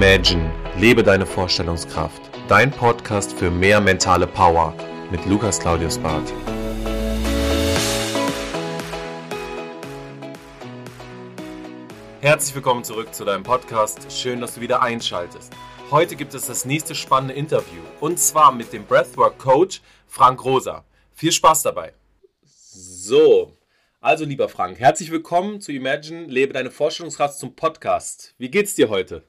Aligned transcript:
Imagine, 0.00 0.48
lebe 0.76 1.02
deine 1.02 1.26
Vorstellungskraft. 1.26 2.22
Dein 2.46 2.70
Podcast 2.70 3.32
für 3.32 3.50
mehr 3.50 3.80
mentale 3.80 4.28
Power 4.28 4.72
mit 5.10 5.26
Lukas 5.26 5.58
Claudius 5.58 5.98
Barth. 5.98 6.32
Herzlich 12.20 12.54
willkommen 12.54 12.84
zurück 12.84 13.12
zu 13.12 13.24
deinem 13.24 13.42
Podcast. 13.42 14.12
Schön, 14.12 14.40
dass 14.40 14.54
du 14.54 14.60
wieder 14.60 14.82
einschaltest. 14.82 15.52
Heute 15.90 16.14
gibt 16.14 16.32
es 16.32 16.46
das 16.46 16.64
nächste 16.64 16.94
spannende 16.94 17.34
Interview 17.34 17.82
und 17.98 18.20
zwar 18.20 18.52
mit 18.52 18.72
dem 18.72 18.84
Breathwork 18.84 19.36
Coach 19.38 19.80
Frank 20.06 20.44
Rosa. 20.44 20.84
Viel 21.12 21.32
Spaß 21.32 21.64
dabei. 21.64 21.92
So, 22.44 23.52
also 24.00 24.24
lieber 24.24 24.48
Frank, 24.48 24.78
herzlich 24.78 25.10
willkommen 25.10 25.60
zu 25.60 25.72
Imagine, 25.72 26.26
lebe 26.26 26.52
deine 26.52 26.70
Vorstellungskraft 26.70 27.36
zum 27.36 27.56
Podcast. 27.56 28.36
Wie 28.38 28.48
geht's 28.48 28.76
dir 28.76 28.90
heute? 28.90 29.24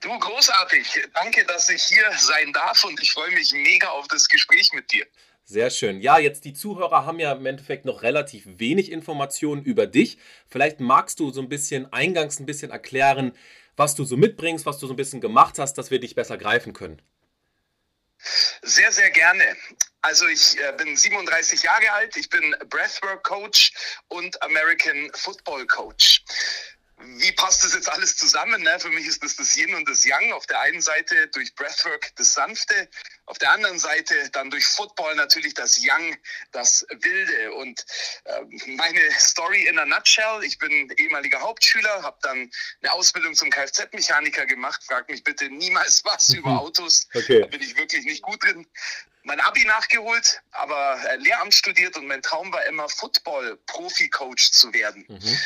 Du, 0.00 0.18
großartig. 0.18 1.08
Danke, 1.14 1.44
dass 1.44 1.68
ich 1.68 1.82
hier 1.82 2.10
sein 2.16 2.52
darf 2.52 2.84
und 2.84 3.00
ich 3.00 3.12
freue 3.12 3.30
mich 3.32 3.52
mega 3.52 3.88
auf 3.88 4.08
das 4.08 4.28
Gespräch 4.28 4.72
mit 4.72 4.90
dir. 4.92 5.06
Sehr 5.44 5.70
schön. 5.70 6.00
Ja, 6.00 6.18
jetzt 6.18 6.44
die 6.44 6.54
Zuhörer 6.54 7.06
haben 7.06 7.18
ja 7.18 7.32
im 7.32 7.44
Endeffekt 7.44 7.84
noch 7.84 8.02
relativ 8.02 8.44
wenig 8.46 8.92
Informationen 8.92 9.64
über 9.64 9.86
dich. 9.86 10.18
Vielleicht 10.48 10.78
magst 10.78 11.18
du 11.18 11.32
so 11.32 11.40
ein 11.40 11.48
bisschen 11.48 11.92
eingangs 11.92 12.38
ein 12.38 12.46
bisschen 12.46 12.70
erklären, 12.70 13.36
was 13.76 13.94
du 13.94 14.04
so 14.04 14.16
mitbringst, 14.16 14.64
was 14.64 14.78
du 14.78 14.86
so 14.86 14.92
ein 14.92 14.96
bisschen 14.96 15.20
gemacht 15.20 15.58
hast, 15.58 15.74
dass 15.74 15.90
wir 15.90 15.98
dich 15.98 16.14
besser 16.14 16.38
greifen 16.38 16.72
können. 16.72 17.02
Sehr, 18.62 18.92
sehr 18.92 19.10
gerne. 19.10 19.56
Also 20.02 20.26
ich 20.28 20.58
äh, 20.60 20.72
bin 20.76 20.96
37 20.96 21.62
Jahre 21.62 21.90
alt, 21.92 22.16
ich 22.16 22.28
bin 22.30 22.54
Breathwork 22.68 23.24
Coach 23.24 23.72
und 24.08 24.40
American 24.42 25.10
Football 25.14 25.66
Coach 25.66 26.22
wie 27.02 27.32
passt 27.32 27.64
das 27.64 27.74
jetzt 27.74 27.88
alles 27.88 28.16
zusammen? 28.16 28.62
Ne? 28.62 28.78
Für 28.78 28.90
mich 28.90 29.06
ist 29.06 29.22
das 29.22 29.36
das 29.36 29.56
Yin 29.56 29.74
und 29.74 29.88
das 29.88 30.04
Yang. 30.04 30.32
Auf 30.32 30.46
der 30.46 30.60
einen 30.60 30.80
Seite 30.80 31.28
durch 31.28 31.54
Breathwork 31.54 32.14
das 32.16 32.34
Sanfte, 32.34 32.88
auf 33.26 33.38
der 33.38 33.50
anderen 33.52 33.78
Seite 33.78 34.28
dann 34.30 34.50
durch 34.50 34.66
Football 34.66 35.14
natürlich 35.14 35.54
das 35.54 35.82
Yang, 35.82 36.16
das 36.52 36.86
Wilde. 36.90 37.52
Und 37.54 37.84
äh, 38.24 38.42
meine 38.76 39.00
Story 39.18 39.66
in 39.66 39.78
a 39.78 39.86
nutshell, 39.86 40.42
ich 40.42 40.58
bin 40.58 40.90
ehemaliger 40.96 41.40
Hauptschüler, 41.40 42.02
habe 42.02 42.18
dann 42.22 42.50
eine 42.82 42.92
Ausbildung 42.92 43.34
zum 43.34 43.50
Kfz-Mechaniker 43.50 44.46
gemacht. 44.46 44.82
Frag 44.84 45.08
mich 45.08 45.24
bitte 45.24 45.48
niemals 45.48 46.04
was 46.04 46.30
über 46.30 46.60
Autos. 46.60 47.08
Okay. 47.14 47.40
Da 47.40 47.46
bin 47.46 47.62
ich 47.62 47.76
wirklich 47.76 48.04
nicht 48.04 48.22
gut 48.22 48.42
drin 48.42 48.66
mein 49.22 49.40
Abi 49.40 49.64
nachgeholt, 49.66 50.40
aber 50.52 50.98
äh, 51.04 51.16
Lehramt 51.16 51.54
studiert 51.54 51.94
und 51.96 52.06
mein 52.06 52.22
Traum 52.22 52.50
war 52.52 52.64
immer 52.64 52.88
Football-Profi-Coach 52.88 54.50
zu 54.50 54.72
werden. 54.72 55.04
Mhm. 55.08 55.38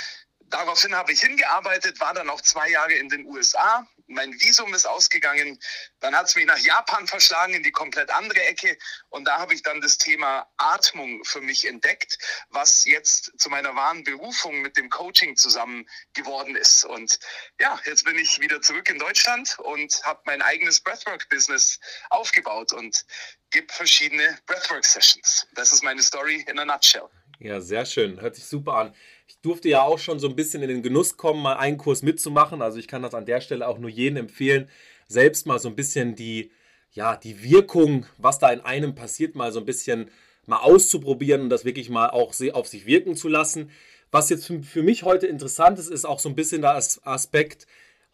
Daraufhin 0.55 0.94
habe 0.94 1.10
ich 1.10 1.20
hingearbeitet, 1.20 1.98
war 1.98 2.14
dann 2.14 2.30
auch 2.30 2.41
zwei 2.41 2.70
Jahre 2.70 2.92
in 2.92 3.08
den 3.08 3.27
USA. 3.27 3.84
Mein 4.06 4.33
Visum 4.34 4.72
ist 4.72 4.86
ausgegangen. 4.86 5.58
Dann 5.98 6.14
hat 6.14 6.27
es 6.27 6.36
mich 6.36 6.46
nach 6.46 6.58
Japan 6.58 7.08
verschlagen 7.08 7.55
in 7.55 7.64
die 7.64 7.72
komplett 7.72 8.08
andere 8.11 8.41
Ecke. 8.44 8.78
Und 9.08 9.24
da 9.24 9.41
habe 9.41 9.52
ich 9.52 9.64
dann 9.64 9.80
das 9.80 9.98
Thema 9.98 10.46
Atmung 10.56 11.24
für 11.24 11.41
mich 11.41 11.66
entdeckt, 11.66 12.19
was 12.50 12.84
jetzt 12.84 13.33
zu 13.36 13.50
meiner 13.50 13.74
wahren 13.74 14.05
Berufung 14.05 14.62
mit 14.62 14.77
dem 14.77 14.91
Coaching 14.91 15.34
zusammen 15.34 15.88
geworden 16.12 16.55
ist. 16.55 16.84
Und 16.84 17.18
ja, 17.58 17.80
jetzt 17.84 18.05
bin 18.05 18.16
ich 18.16 18.39
wieder 18.39 18.62
zurück 18.62 18.89
in 18.89 19.00
Deutschland 19.00 19.58
und 19.58 20.05
habe 20.05 20.20
mein 20.24 20.41
eigenes 20.41 20.80
Breathwork-Business 20.80 21.80
aufgebaut 22.11 22.72
und 22.72 23.05
gebe 23.50 23.72
verschiedene 23.72 24.39
Breathwork-Sessions. 24.46 25.48
Das 25.55 25.72
ist 25.72 25.83
meine 25.83 26.02
Story 26.02 26.44
in 26.46 26.61
a 26.61 26.64
nutshell. 26.64 27.11
Ja, 27.41 27.61
sehr 27.61 27.84
schön. 27.84 28.20
Hört 28.20 28.36
sich 28.36 28.46
super 28.46 28.74
an. 28.74 28.94
Ich 29.34 29.42
durfte 29.42 29.68
ja 29.68 29.82
auch 29.82 29.98
schon 29.98 30.18
so 30.18 30.28
ein 30.28 30.36
bisschen 30.36 30.62
in 30.62 30.68
den 30.68 30.82
Genuss 30.82 31.16
kommen, 31.16 31.42
mal 31.42 31.56
einen 31.56 31.77
Kurs 31.77 32.02
mitzumachen. 32.02 32.62
Also 32.62 32.78
ich 32.78 32.89
kann 32.89 33.02
das 33.02 33.14
an 33.14 33.27
der 33.27 33.40
Stelle 33.40 33.68
auch 33.68 33.78
nur 33.78 33.90
jedem 33.90 34.17
empfehlen, 34.17 34.68
selbst 35.06 35.46
mal 35.46 35.58
so 35.58 35.68
ein 35.68 35.77
bisschen 35.77 36.14
die, 36.14 36.50
ja, 36.92 37.17
die 37.17 37.42
Wirkung, 37.42 38.06
was 38.17 38.39
da 38.39 38.50
in 38.50 38.61
einem 38.61 38.95
passiert, 38.95 39.34
mal 39.34 39.52
so 39.52 39.61
ein 39.61 39.67
bisschen 39.67 40.11
mal 40.46 40.58
auszuprobieren 40.58 41.42
und 41.42 41.50
das 41.50 41.64
wirklich 41.64 41.90
mal 41.90 42.11
auch 42.11 42.33
auf 42.52 42.67
sich 42.67 42.86
wirken 42.86 43.17
zu 43.17 43.28
lassen. 43.28 43.70
Was 44.11 44.30
jetzt 44.30 44.46
für 44.46 44.83
mich 44.83 45.02
heute 45.02 45.27
interessant 45.27 45.78
ist, 45.78 45.90
ist 45.90 46.05
auch 46.05 46.20
so 46.20 46.28
ein 46.28 46.36
bisschen 46.36 46.62
der 46.62 46.77
Aspekt, 46.77 47.66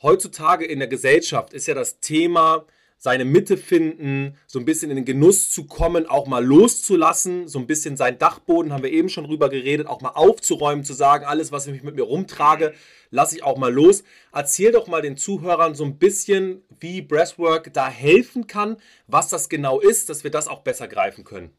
heutzutage 0.02 0.64
in 0.64 0.78
der 0.78 0.88
Gesellschaft 0.88 1.52
ist 1.52 1.66
ja 1.66 1.75
das 1.75 2.00
Thema, 2.00 2.64
seine 3.03 3.25
Mitte 3.25 3.56
finden, 3.56 4.37
so 4.47 4.59
ein 4.59 4.66
bisschen 4.66 4.91
in 4.91 4.97
den 4.97 5.06
Genuss 5.06 5.50
zu 5.50 5.66
kommen, 5.66 6.06
auch 6.06 6.27
mal 6.27 6.44
loszulassen, 6.44 7.49
so 7.49 7.59
ein 7.59 7.66
bisschen 7.66 7.97
sein 7.97 8.19
Dachboden, 8.19 8.75
haben 8.75 8.83
wir 8.83 8.93
eben 8.93 9.09
schon 9.09 9.25
drüber 9.25 9.49
geredet, 9.49 9.87
auch 9.87 10.03
mal 10.03 10.11
aufzuräumen, 10.11 10.84
zu 10.84 10.93
sagen, 10.93 11.25
alles, 11.25 11.50
was 11.50 11.66
ich 11.66 11.83
mit 11.83 11.97
mir 11.97 12.03
rumtrage, 12.03 12.75
lasse 13.11 13.37
ich 13.37 13.43
auch 13.43 13.56
mal 13.56 13.72
los. 13.72 14.05
Erzähl 14.34 14.71
doch 14.71 14.87
mal 14.87 15.00
den 15.00 15.16
Zuhörern 15.16 15.75
so 15.75 15.84
ein 15.84 15.99
bisschen, 15.99 16.62
wie 16.78 17.00
Breathwork 17.00 17.72
da 17.72 17.88
helfen 17.88 18.47
kann, 18.47 18.77
was 19.06 19.31
das 19.31 19.49
genau 19.49 19.81
ist, 19.81 20.11
dass 20.11 20.22
wir 20.22 20.31
das 20.31 20.47
auch 20.47 20.61
besser 20.61 20.87
greifen 20.87 21.25
können. 21.25 21.56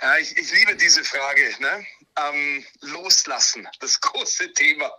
Ja, 0.00 0.16
ich, 0.20 0.36
ich 0.36 0.54
liebe 0.54 0.76
diese 0.76 1.02
Frage. 1.02 1.42
Ne? 1.60 1.84
Ähm, 2.16 2.64
loslassen, 2.80 3.68
das 3.80 4.00
große 4.00 4.52
Thema. 4.52 4.90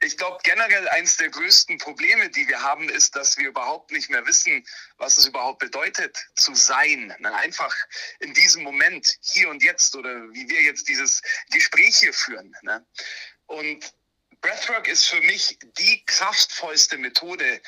Ich, 0.00 0.16
glaube, 0.16 0.38
generell 0.42 0.88
eines 0.88 1.16
der 1.16 1.30
größten 1.30 1.78
Probleme, 1.78 2.28
die 2.30 2.46
wir 2.48 2.62
haben, 2.62 2.88
ist, 2.88 3.16
dass 3.16 3.38
wir 3.38 3.48
überhaupt 3.48 3.90
nicht 3.92 4.10
mehr 4.10 4.26
wissen, 4.26 4.66
was 4.98 5.16
es 5.16 5.26
überhaupt 5.26 5.58
bedeutet, 5.58 6.16
zu 6.36 6.54
sein. 6.54 7.12
Einfach 7.24 7.74
in 8.20 8.34
diesem 8.34 8.62
Moment, 8.62 9.18
hier 9.22 9.48
und 9.48 9.62
jetzt, 9.62 9.94
oder 9.96 10.32
wie 10.32 10.48
wir 10.48 10.62
jetzt 10.62 10.88
dieses 10.88 11.22
Gespräch 11.50 11.98
hier 11.98 12.12
führen. 12.12 12.54
Ne? 12.62 12.84
Und 13.46 13.92
Breathwork 14.40 14.88
ist 14.88 15.06
für 15.08 15.20
mich 15.22 15.58
die 15.78 16.04
kraftvollste 16.04 16.98
Methode, 16.98 17.62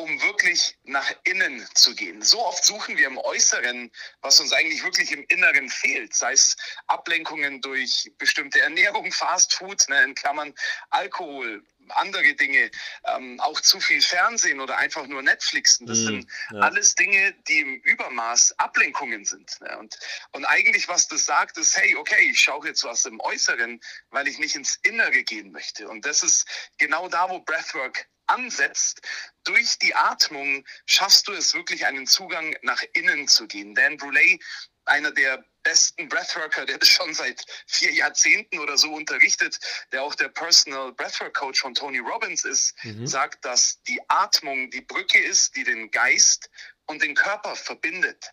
um 0.00 0.22
wirklich 0.22 0.76
nach 0.84 1.10
innen 1.24 1.66
zu 1.74 1.94
gehen. 1.94 2.22
So 2.22 2.44
oft 2.44 2.64
suchen 2.64 2.96
wir 2.96 3.06
im 3.06 3.18
Äußeren, 3.18 3.90
was 4.22 4.40
uns 4.40 4.52
eigentlich 4.52 4.82
wirklich 4.82 5.12
im 5.12 5.24
Inneren 5.28 5.68
fehlt, 5.68 6.14
sei 6.14 6.32
es 6.32 6.56
Ablenkungen 6.86 7.60
durch 7.60 8.10
bestimmte 8.18 8.60
Ernährung, 8.62 9.12
Fastfood, 9.12 9.88
ne, 9.88 10.02
in 10.04 10.14
Klammern 10.14 10.54
Alkohol, 10.90 11.62
andere 11.90 12.34
Dinge, 12.34 12.70
ähm, 13.04 13.40
auch 13.40 13.60
zu 13.60 13.80
viel 13.80 14.00
Fernsehen 14.00 14.60
oder 14.60 14.76
einfach 14.78 15.06
nur 15.06 15.22
Netflixen. 15.22 15.86
Das 15.86 15.98
mm, 15.98 16.06
sind 16.06 16.26
ja. 16.52 16.60
alles 16.60 16.94
Dinge, 16.94 17.34
die 17.48 17.60
im 17.60 17.74
Übermaß 17.80 18.58
Ablenkungen 18.58 19.24
sind. 19.24 19.60
Ne? 19.60 19.78
Und, 19.78 19.98
und 20.32 20.44
eigentlich, 20.44 20.88
was 20.88 21.08
das 21.08 21.26
sagt, 21.26 21.58
ist, 21.58 21.76
hey, 21.76 21.96
okay, 21.96 22.30
ich 22.30 22.40
schaue 22.40 22.68
jetzt 22.68 22.84
was 22.84 23.04
im 23.06 23.20
Äußeren, 23.20 23.80
weil 24.10 24.28
ich 24.28 24.38
nicht 24.38 24.54
ins 24.54 24.78
Innere 24.82 25.22
gehen 25.22 25.52
möchte. 25.52 25.88
Und 25.88 26.06
das 26.06 26.22
ist 26.22 26.46
genau 26.78 27.08
da, 27.08 27.28
wo 27.28 27.40
Breathwork 27.40 28.06
ansetzt, 28.30 29.02
durch 29.44 29.78
die 29.78 29.94
Atmung 29.94 30.64
schaffst 30.86 31.28
du 31.28 31.32
es 31.32 31.54
wirklich, 31.54 31.86
einen 31.86 32.06
Zugang 32.06 32.56
nach 32.62 32.82
innen 32.92 33.28
zu 33.28 33.46
gehen. 33.46 33.74
Dan 33.74 33.96
Bruley, 33.96 34.40
einer 34.84 35.10
der 35.10 35.44
besten 35.62 36.08
Breathworker, 36.08 36.66
der 36.66 36.78
das 36.78 36.88
schon 36.88 37.14
seit 37.14 37.44
vier 37.66 37.92
Jahrzehnten 37.92 38.58
oder 38.58 38.76
so 38.76 38.92
unterrichtet, 38.92 39.58
der 39.92 40.02
auch 40.02 40.14
der 40.14 40.28
Personal 40.28 40.92
Breathwork 40.92 41.34
Coach 41.34 41.60
von 41.60 41.74
Tony 41.74 41.98
Robbins 41.98 42.44
ist, 42.44 42.74
mhm. 42.84 43.06
sagt, 43.06 43.44
dass 43.44 43.82
die 43.84 44.00
Atmung 44.08 44.70
die 44.70 44.80
Brücke 44.80 45.18
ist, 45.18 45.56
die 45.56 45.64
den 45.64 45.90
Geist 45.90 46.50
und 46.86 47.02
den 47.02 47.14
Körper 47.14 47.56
verbindet. 47.56 48.32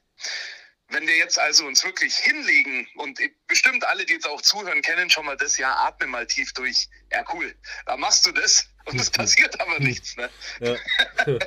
Wenn 0.89 1.05
wir 1.05 1.17
jetzt 1.17 1.37
also 1.37 1.65
uns 1.65 1.83
wirklich 1.83 2.15
hinlegen 2.15 2.87
und 2.95 3.19
bestimmt 3.45 3.83
alle, 3.85 4.05
die 4.05 4.13
jetzt 4.13 4.27
auch 4.27 4.41
zuhören, 4.41 4.81
kennen 4.81 5.09
schon 5.09 5.25
mal 5.25 5.35
das, 5.35 5.57
ja, 5.57 5.75
atme 5.75 6.07
mal 6.07 6.25
tief 6.25 6.53
durch. 6.53 6.87
Ja, 7.11 7.25
cool. 7.33 7.53
Da 7.85 7.97
machst 7.97 8.25
du 8.25 8.31
das 8.31 8.69
und 8.91 8.99
es 8.99 9.09
passiert 9.09 9.59
aber 9.59 9.79
nichts. 9.79 10.15
Ne? 10.15 10.29
Ja. 10.59 10.75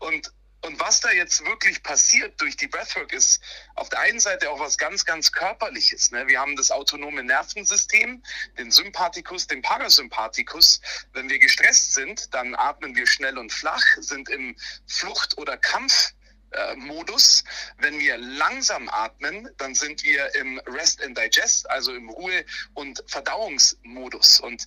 und, 0.00 0.32
und 0.62 0.80
was 0.80 1.00
da 1.00 1.10
jetzt 1.10 1.44
wirklich 1.44 1.82
passiert 1.82 2.40
durch 2.40 2.56
die 2.56 2.66
Breathwork 2.66 3.12
ist 3.12 3.40
auf 3.76 3.88
der 3.88 4.00
einen 4.00 4.20
Seite 4.20 4.50
auch 4.50 4.60
was 4.60 4.76
ganz, 4.76 5.04
ganz 5.04 5.32
Körperliches. 5.32 6.10
Ne? 6.10 6.26
Wir 6.28 6.40
haben 6.40 6.56
das 6.56 6.70
autonome 6.70 7.22
Nervensystem, 7.22 8.22
den 8.58 8.70
Sympathikus, 8.70 9.46
den 9.46 9.62
Parasympathikus. 9.62 10.80
Wenn 11.12 11.30
wir 11.30 11.38
gestresst 11.38 11.94
sind, 11.94 12.34
dann 12.34 12.54
atmen 12.54 12.94
wir 12.94 13.06
schnell 13.06 13.38
und 13.38 13.52
flach, 13.52 13.84
sind 13.98 14.28
im 14.28 14.56
Flucht- 14.86 15.38
oder 15.38 15.56
Kampf 15.56 16.12
Modus. 16.76 17.44
Wenn 17.78 17.98
wir 17.98 18.16
langsam 18.16 18.88
atmen, 18.88 19.48
dann 19.58 19.74
sind 19.74 20.02
wir 20.04 20.34
im 20.36 20.58
Rest 20.66 21.02
and 21.02 21.18
Digest, 21.18 21.68
also 21.70 21.92
im 21.92 22.08
Ruhe- 22.08 22.44
und 22.74 23.02
Verdauungsmodus. 23.06 24.40
Und 24.40 24.66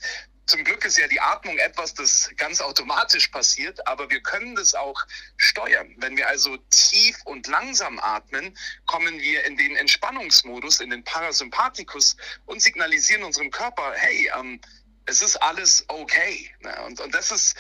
zum 0.49 0.63
Glück 0.63 0.83
ist 0.83 0.97
ja 0.97 1.07
die 1.07 1.19
Atmung 1.19 1.57
etwas, 1.59 1.93
das 1.93 2.31
ganz 2.35 2.59
automatisch 2.59 3.27
passiert, 3.27 3.85
aber 3.87 4.09
wir 4.09 4.21
können 4.21 4.55
das 4.55 4.73
auch 4.73 5.05
steuern. 5.37 5.95
Wenn 5.97 6.17
wir 6.17 6.27
also 6.27 6.57
tief 6.71 7.17
und 7.25 7.47
langsam 7.47 7.99
atmen, 7.99 8.57
kommen 8.85 9.19
wir 9.19 9.45
in 9.45 9.57
den 9.57 9.75
Entspannungsmodus, 9.75 10.81
in 10.81 10.89
den 10.89 11.03
Parasympathikus 11.03 12.17
und 12.47 12.61
signalisieren 12.61 13.23
unserem 13.23 13.51
Körper, 13.51 13.93
hey, 13.95 14.31
ähm, 14.39 14.59
es 15.05 15.21
ist 15.21 15.35
alles 15.37 15.85
okay. 15.87 16.51
Und, 16.85 16.99
und 16.99 17.13
das 17.13 17.31
ist 17.31 17.55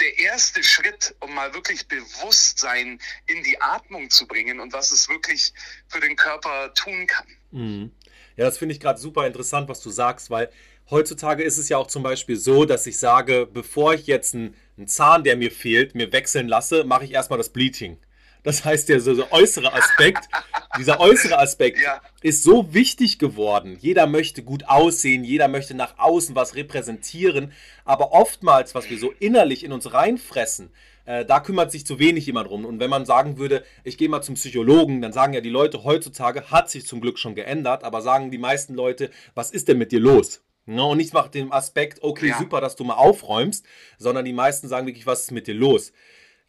der 0.00 0.18
erste 0.18 0.64
Schritt, 0.64 1.14
um 1.20 1.34
mal 1.34 1.52
wirklich 1.52 1.86
Bewusstsein 1.86 2.98
in 3.26 3.42
die 3.42 3.60
Atmung 3.60 4.08
zu 4.08 4.26
bringen 4.26 4.58
und 4.58 4.72
was 4.72 4.90
es 4.90 5.08
wirklich 5.08 5.52
für 5.88 6.00
den 6.00 6.16
Körper 6.16 6.72
tun 6.74 7.06
kann. 7.06 7.26
Mhm. 7.50 7.92
Ja, 8.36 8.46
das 8.46 8.56
finde 8.56 8.74
ich 8.74 8.80
gerade 8.80 8.98
super 8.98 9.26
interessant, 9.26 9.68
was 9.68 9.80
du 9.80 9.90
sagst, 9.90 10.30
weil 10.30 10.50
heutzutage 10.90 11.42
ist 11.42 11.58
es 11.58 11.68
ja 11.68 11.78
auch 11.78 11.86
zum 11.86 12.02
Beispiel 12.02 12.36
so, 12.36 12.64
dass 12.64 12.86
ich 12.86 12.98
sage, 12.98 13.48
bevor 13.52 13.94
ich 13.94 14.06
jetzt 14.06 14.34
ein 14.34 14.54
einen 14.76 14.88
Zahn, 14.88 15.24
der 15.24 15.36
mir 15.36 15.50
fehlt, 15.50 15.94
mir 15.94 16.12
wechseln 16.12 16.48
lasse, 16.48 16.84
mache 16.84 17.04
ich 17.04 17.12
erstmal 17.12 17.38
das 17.38 17.50
Bleaching. 17.50 17.98
Das 18.42 18.64
heißt, 18.64 18.88
der 18.88 19.00
so, 19.00 19.14
so 19.14 19.30
äußere 19.30 19.72
Aspekt, 19.72 20.28
dieser 20.78 20.98
äußere 20.98 21.38
Aspekt 21.38 21.78
ja. 21.80 22.00
ist 22.22 22.42
so 22.42 22.74
wichtig 22.74 23.20
geworden. 23.20 23.76
Jeder 23.80 24.08
möchte 24.08 24.42
gut 24.42 24.64
aussehen, 24.66 25.22
jeder 25.22 25.46
möchte 25.46 25.74
nach 25.74 25.98
außen 25.98 26.34
was 26.34 26.56
repräsentieren, 26.56 27.52
aber 27.84 28.12
oftmals, 28.12 28.74
was 28.74 28.90
wir 28.90 28.98
so 28.98 29.12
innerlich 29.20 29.62
in 29.62 29.72
uns 29.72 29.92
reinfressen, 29.92 30.70
äh, 31.04 31.24
da 31.24 31.38
kümmert 31.38 31.70
sich 31.70 31.86
zu 31.86 32.00
wenig 32.00 32.26
jemand 32.26 32.48
drum. 32.48 32.64
Und 32.64 32.80
wenn 32.80 32.90
man 32.90 33.06
sagen 33.06 33.38
würde, 33.38 33.62
ich 33.84 33.96
gehe 33.96 34.08
mal 34.08 34.22
zum 34.22 34.34
Psychologen, 34.34 35.00
dann 35.02 35.12
sagen 35.12 35.34
ja 35.34 35.40
die 35.40 35.50
Leute 35.50 35.84
heutzutage, 35.84 36.50
hat 36.50 36.68
sich 36.68 36.86
zum 36.86 37.00
Glück 37.00 37.20
schon 37.20 37.36
geändert, 37.36 37.84
aber 37.84 38.02
sagen 38.02 38.32
die 38.32 38.38
meisten 38.38 38.74
Leute, 38.74 39.10
was 39.36 39.52
ist 39.52 39.68
denn 39.68 39.78
mit 39.78 39.92
dir 39.92 40.00
los? 40.00 40.42
No, 40.64 40.92
und 40.92 40.98
nicht 40.98 41.12
nach 41.12 41.28
dem 41.28 41.52
Aspekt, 41.52 42.02
okay, 42.02 42.28
ja. 42.28 42.38
super, 42.38 42.60
dass 42.60 42.76
du 42.76 42.84
mal 42.84 42.94
aufräumst, 42.94 43.66
sondern 43.98 44.24
die 44.24 44.32
meisten 44.32 44.68
sagen 44.68 44.86
wirklich, 44.86 45.06
was 45.06 45.22
ist 45.22 45.32
mit 45.32 45.46
dir 45.46 45.54
los? 45.54 45.92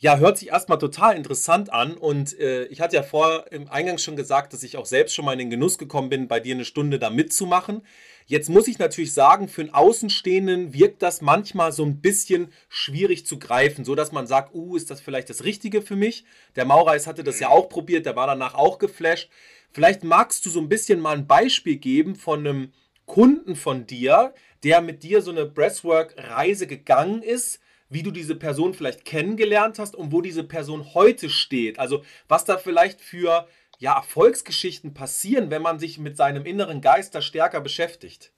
Ja, 0.04 0.18
hört 0.18 0.38
sich 0.38 0.50
erstmal 0.50 0.80
total 0.80 1.16
interessant 1.16 1.72
an. 1.72 1.94
Und 1.94 2.38
äh, 2.38 2.66
ich 2.66 2.82
hatte 2.82 2.96
ja 2.96 3.04
vor 3.04 3.46
im 3.52 3.70
Eingang 3.70 3.98
schon 3.98 4.18
gesagt, 4.18 4.52
dass 4.52 4.62
ich 4.62 4.76
auch 4.76 4.86
selbst 4.86 5.16
schon 5.16 5.24
mal 5.24 5.32
in 5.32 5.40
den 5.40 5.50
Genuss 5.50 5.78
gekommen 5.78 6.10
bin, 6.10 6.28
bei 6.28 6.42
dir 6.42 6.56
eine 6.56 6.66
Stunde 6.66 7.00
da 7.00 7.10
mitzumachen. 7.10 7.84
Jetzt 8.26 8.50
muss 8.50 8.68
ich 8.68 8.80
natürlich 8.80 9.14
sagen, 9.14 9.48
für 9.48 9.62
einen 9.62 9.74
Außenstehenden 9.74 10.74
wirkt 10.74 11.02
das 11.02 11.22
manchmal 11.22 11.72
so 11.72 11.86
ein 11.86 12.02
bisschen 12.02 12.52
schwierig 12.68 13.26
zu 13.26 13.40
greifen, 13.40 13.86
so 13.86 13.96
dass 13.96 14.12
man 14.12 14.28
sagt, 14.28 14.54
uh, 14.54 14.76
ist 14.76 14.92
das 14.92 15.02
vielleicht 15.02 15.30
das 15.30 15.44
Richtige 15.44 15.82
für 15.82 15.96
mich? 15.96 16.26
Der 16.56 16.66
Maureis 16.66 17.08
hatte 17.08 17.24
das 17.24 17.40
ja 17.40 17.50
auch 17.50 17.70
probiert, 17.70 18.06
der 18.06 18.16
war 18.16 18.28
danach 18.28 18.56
auch 18.56 18.80
geflasht. 18.80 19.30
Vielleicht 19.72 20.04
magst 20.04 20.46
du 20.46 20.50
so 20.50 20.60
ein 20.60 20.70
bisschen 20.70 21.00
mal 21.00 21.18
ein 21.18 21.28
Beispiel 21.28 21.78
geben 21.78 22.16
von 22.16 22.40
einem 22.40 22.74
Kunden 23.06 23.56
von 23.56 23.86
dir, 23.86 24.34
der 24.64 24.82
mit 24.82 25.04
dir 25.04 25.22
so 25.22 25.32
eine 25.32 25.46
Breathwork-Reise 25.46 26.68
gegangen 26.68 27.22
ist, 27.22 27.60
wie 27.90 28.04
du 28.04 28.12
diese 28.12 28.36
Person 28.36 28.74
vielleicht 28.74 29.06
kennengelernt 29.06 29.78
hast 29.78 29.96
und 29.96 30.12
wo 30.12 30.22
diese 30.22 30.44
Person 30.44 30.94
heute 30.94 31.30
steht. 31.30 31.80
Also 31.80 32.04
was 32.28 32.46
da 32.46 32.58
vielleicht 32.58 33.02
für 33.02 33.48
ja, 33.78 33.96
Erfolgsgeschichten 33.96 34.94
passieren, 34.94 35.52
wenn 35.52 35.62
man 35.62 35.80
sich 35.80 35.98
mit 35.98 36.18
seinem 36.18 36.46
inneren 36.46 36.82
Geist 36.82 37.14
da 37.14 37.22
stärker 37.22 37.62
beschäftigt. 37.62 38.32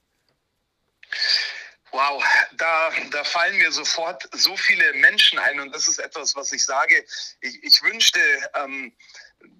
Wow, 1.91 2.21
da, 2.57 2.91
da 3.11 3.23
fallen 3.23 3.57
mir 3.57 3.71
sofort 3.71 4.27
so 4.33 4.57
viele 4.57 4.93
Menschen 4.95 5.39
ein 5.39 5.61
und 5.61 5.73
das 5.73 5.87
ist 5.87 5.99
etwas, 5.99 6.35
was 6.35 6.51
ich 6.51 6.65
sage. 6.65 7.05
Ich, 7.39 7.63
ich 7.63 7.83
wünschte, 7.83 8.19
ähm, 8.55 8.93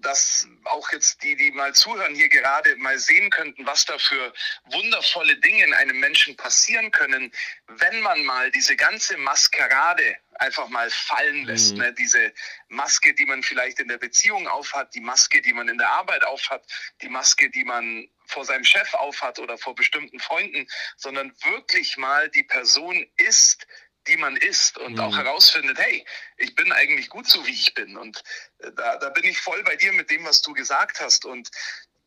dass 0.00 0.46
auch 0.64 0.90
jetzt 0.92 1.22
die, 1.22 1.36
die 1.36 1.50
mal 1.52 1.74
zuhören, 1.74 2.14
hier 2.14 2.28
gerade 2.28 2.76
mal 2.76 2.98
sehen 2.98 3.30
könnten, 3.30 3.66
was 3.66 3.84
da 3.84 3.98
für 3.98 4.32
wundervolle 4.66 5.36
Dinge 5.36 5.64
in 5.64 5.74
einem 5.74 5.98
Menschen 6.00 6.36
passieren 6.36 6.90
können, 6.90 7.32
wenn 7.66 8.00
man 8.00 8.24
mal 8.24 8.50
diese 8.50 8.76
ganze 8.76 9.16
Maskerade 9.16 10.16
einfach 10.34 10.68
mal 10.68 10.90
fallen 10.90 11.44
lässt. 11.44 11.72
Mhm. 11.72 11.78
Ne? 11.78 11.92
Diese 11.94 12.32
Maske, 12.68 13.14
die 13.14 13.26
man 13.26 13.42
vielleicht 13.42 13.80
in 13.80 13.88
der 13.88 13.98
Beziehung 13.98 14.46
aufhat, 14.48 14.94
die 14.94 15.00
Maske, 15.00 15.40
die 15.40 15.52
man 15.52 15.68
in 15.68 15.78
der 15.78 15.88
Arbeit 15.88 16.24
aufhat, 16.24 16.64
die 17.02 17.08
Maske, 17.08 17.50
die 17.50 17.64
man 17.64 18.08
vor 18.26 18.44
seinem 18.44 18.64
Chef 18.64 18.92
aufhat 18.94 19.38
oder 19.38 19.56
vor 19.56 19.74
bestimmten 19.74 20.18
Freunden, 20.18 20.66
sondern 20.96 21.32
wirklich 21.42 21.96
mal 21.96 22.28
die 22.30 22.42
Person 22.42 23.06
ist, 23.16 23.66
die 24.08 24.16
man 24.16 24.36
ist 24.36 24.78
und 24.78 24.94
mhm. 24.94 25.00
auch 25.00 25.16
herausfindet, 25.16 25.78
hey, 25.78 26.04
ich 26.36 26.54
bin 26.54 26.72
eigentlich 26.72 27.08
gut 27.08 27.26
so, 27.26 27.44
wie 27.46 27.52
ich 27.52 27.74
bin. 27.74 27.96
Und 27.96 28.22
äh, 28.58 28.70
da, 28.76 28.96
da 28.96 29.08
bin 29.10 29.24
ich 29.24 29.38
voll 29.38 29.62
bei 29.64 29.76
dir 29.76 29.92
mit 29.92 30.10
dem, 30.10 30.24
was 30.24 30.42
du 30.42 30.52
gesagt 30.52 31.00
hast. 31.00 31.24
Und 31.24 31.50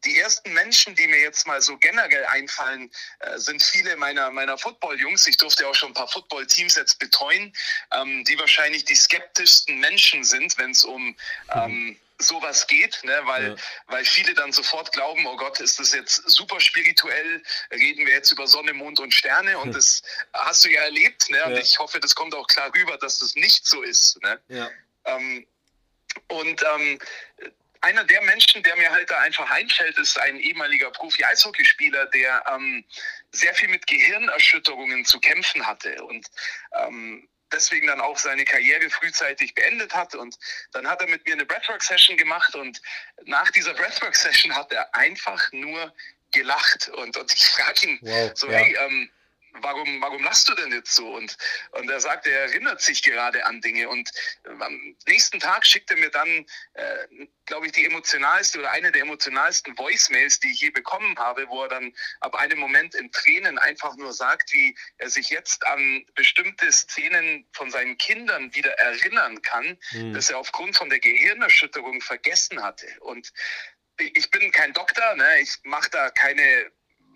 die 0.05 0.17
ersten 0.17 0.53
Menschen, 0.53 0.95
die 0.95 1.07
mir 1.07 1.19
jetzt 1.19 1.45
mal 1.45 1.61
so 1.61 1.77
generell 1.77 2.25
einfallen, 2.25 2.89
äh, 3.19 3.37
sind 3.37 3.61
viele 3.61 3.97
meiner, 3.97 4.31
meiner 4.31 4.57
Football-Jungs. 4.57 5.27
Ich 5.27 5.37
durfte 5.37 5.67
auch 5.67 5.75
schon 5.75 5.91
ein 5.91 5.93
paar 5.93 6.07
Football-Teams 6.07 6.75
jetzt 6.75 6.99
betreuen, 6.99 7.53
ähm, 7.91 8.23
die 8.25 8.39
wahrscheinlich 8.39 8.85
die 8.85 8.95
skeptischsten 8.95 9.79
Menschen 9.79 10.23
sind, 10.23 10.57
wenn 10.57 10.71
es 10.71 10.85
um 10.85 11.15
ähm, 11.53 11.97
sowas 12.19 12.67
geht, 12.67 13.01
ne? 13.03 13.19
weil, 13.23 13.49
ja. 13.49 13.55
weil 13.87 14.05
viele 14.05 14.33
dann 14.33 14.51
sofort 14.51 14.91
glauben, 14.91 15.25
oh 15.25 15.37
Gott, 15.37 15.59
ist 15.59 15.79
das 15.79 15.93
jetzt 15.93 16.29
super 16.29 16.59
spirituell, 16.59 17.41
reden 17.71 18.05
wir 18.05 18.13
jetzt 18.13 18.31
über 18.31 18.45
Sonne, 18.47 18.73
Mond 18.73 18.99
und 18.99 19.13
Sterne 19.13 19.57
und 19.57 19.73
das 19.73 20.03
hast 20.33 20.65
du 20.65 20.69
ja 20.69 20.81
erlebt 20.83 21.29
ne? 21.29 21.43
und 21.45 21.53
ja. 21.53 21.59
ich 21.59 21.79
hoffe, 21.79 21.99
das 21.99 22.13
kommt 22.13 22.35
auch 22.35 22.47
klar 22.47 22.71
rüber, 22.75 22.97
dass 22.97 23.19
das 23.19 23.35
nicht 23.35 23.65
so 23.65 23.81
ist. 23.81 24.21
Ne? 24.21 24.39
Ja. 24.49 24.69
Ähm, 25.05 25.47
und 26.27 26.63
ähm, 26.75 26.99
einer 27.81 28.03
der 28.03 28.21
Menschen, 28.23 28.61
der 28.63 28.75
mir 28.75 28.91
halt 28.91 29.09
da 29.09 29.17
einfach 29.19 29.49
einfällt, 29.49 29.97
ist 29.97 30.19
ein 30.19 30.37
ehemaliger 30.37 30.91
Profi-Eishockeyspieler, 30.91 32.07
der 32.07 32.43
ähm, 32.53 32.83
sehr 33.31 33.53
viel 33.53 33.69
mit 33.69 33.87
Gehirnerschütterungen 33.87 35.05
zu 35.05 35.19
kämpfen 35.19 35.65
hatte 35.65 36.03
und 36.03 36.27
ähm, 36.73 37.27
deswegen 37.51 37.87
dann 37.87 38.01
auch 38.01 38.17
seine 38.17 38.45
Karriere 38.45 38.89
frühzeitig 38.89 39.53
beendet 39.53 39.93
hat. 39.93 40.15
Und 40.15 40.37
dann 40.71 40.87
hat 40.87 41.01
er 41.01 41.07
mit 41.07 41.25
mir 41.25 41.33
eine 41.33 41.45
Breathwork-Session 41.45 42.17
gemacht 42.17 42.55
und 42.55 42.81
nach 43.25 43.49
dieser 43.51 43.73
Breathwork-Session 43.73 44.55
hat 44.55 44.71
er 44.71 44.93
einfach 44.95 45.51
nur 45.51 45.93
gelacht. 46.31 46.89
Und, 46.89 47.17
und 47.17 47.33
ich 47.33 47.45
frage 47.49 47.87
ihn 47.87 47.99
wow, 48.01 48.31
so, 48.33 48.47
ja. 48.47 48.57
hey, 48.57 48.75
ähm, 48.79 49.09
warum, 49.61 50.01
warum 50.01 50.23
lachst 50.23 50.49
du 50.49 50.55
denn 50.55 50.71
jetzt 50.71 50.93
so? 50.93 51.07
Und, 51.15 51.37
und 51.71 51.89
er 51.89 51.99
sagt, 51.99 52.27
er 52.27 52.41
erinnert 52.41 52.81
sich 52.81 53.03
gerade 53.03 53.45
an 53.45 53.61
Dinge. 53.61 53.89
Und 53.89 54.11
am 54.43 54.95
nächsten 55.07 55.39
Tag 55.39 55.65
schickt 55.65 55.91
er 55.91 55.97
mir 55.97 56.09
dann, 56.09 56.45
äh, 56.73 57.27
glaube 57.45 57.67
ich, 57.67 57.71
die 57.71 57.85
emotionalste 57.85 58.59
oder 58.59 58.71
eine 58.71 58.91
der 58.91 59.01
emotionalsten 59.01 59.77
Voicemails, 59.77 60.39
die 60.39 60.51
ich 60.51 60.61
je 60.61 60.69
bekommen 60.69 61.17
habe, 61.17 61.47
wo 61.49 61.63
er 61.63 61.69
dann 61.69 61.93
ab 62.19 62.35
einem 62.35 62.59
Moment 62.59 62.95
in 62.95 63.11
Tränen 63.11 63.57
einfach 63.57 63.95
nur 63.97 64.13
sagt, 64.13 64.51
wie 64.51 64.77
er 64.97 65.09
sich 65.09 65.29
jetzt 65.29 65.65
an 65.67 66.05
bestimmte 66.15 66.71
Szenen 66.71 67.47
von 67.53 67.71
seinen 67.71 67.97
Kindern 67.97 68.53
wieder 68.53 68.71
erinnern 68.73 69.41
kann, 69.41 69.77
mhm. 69.91 70.13
dass 70.13 70.29
er 70.29 70.37
aufgrund 70.37 70.77
von 70.77 70.89
der 70.89 70.99
Gehirnerschütterung 70.99 72.01
vergessen 72.01 72.61
hatte. 72.61 72.87
Und 73.01 73.31
ich 73.97 74.31
bin 74.31 74.51
kein 74.51 74.73
Doktor, 74.73 75.15
ne? 75.15 75.41
ich 75.41 75.57
mache 75.63 75.89
da 75.89 76.09
keine 76.09 76.71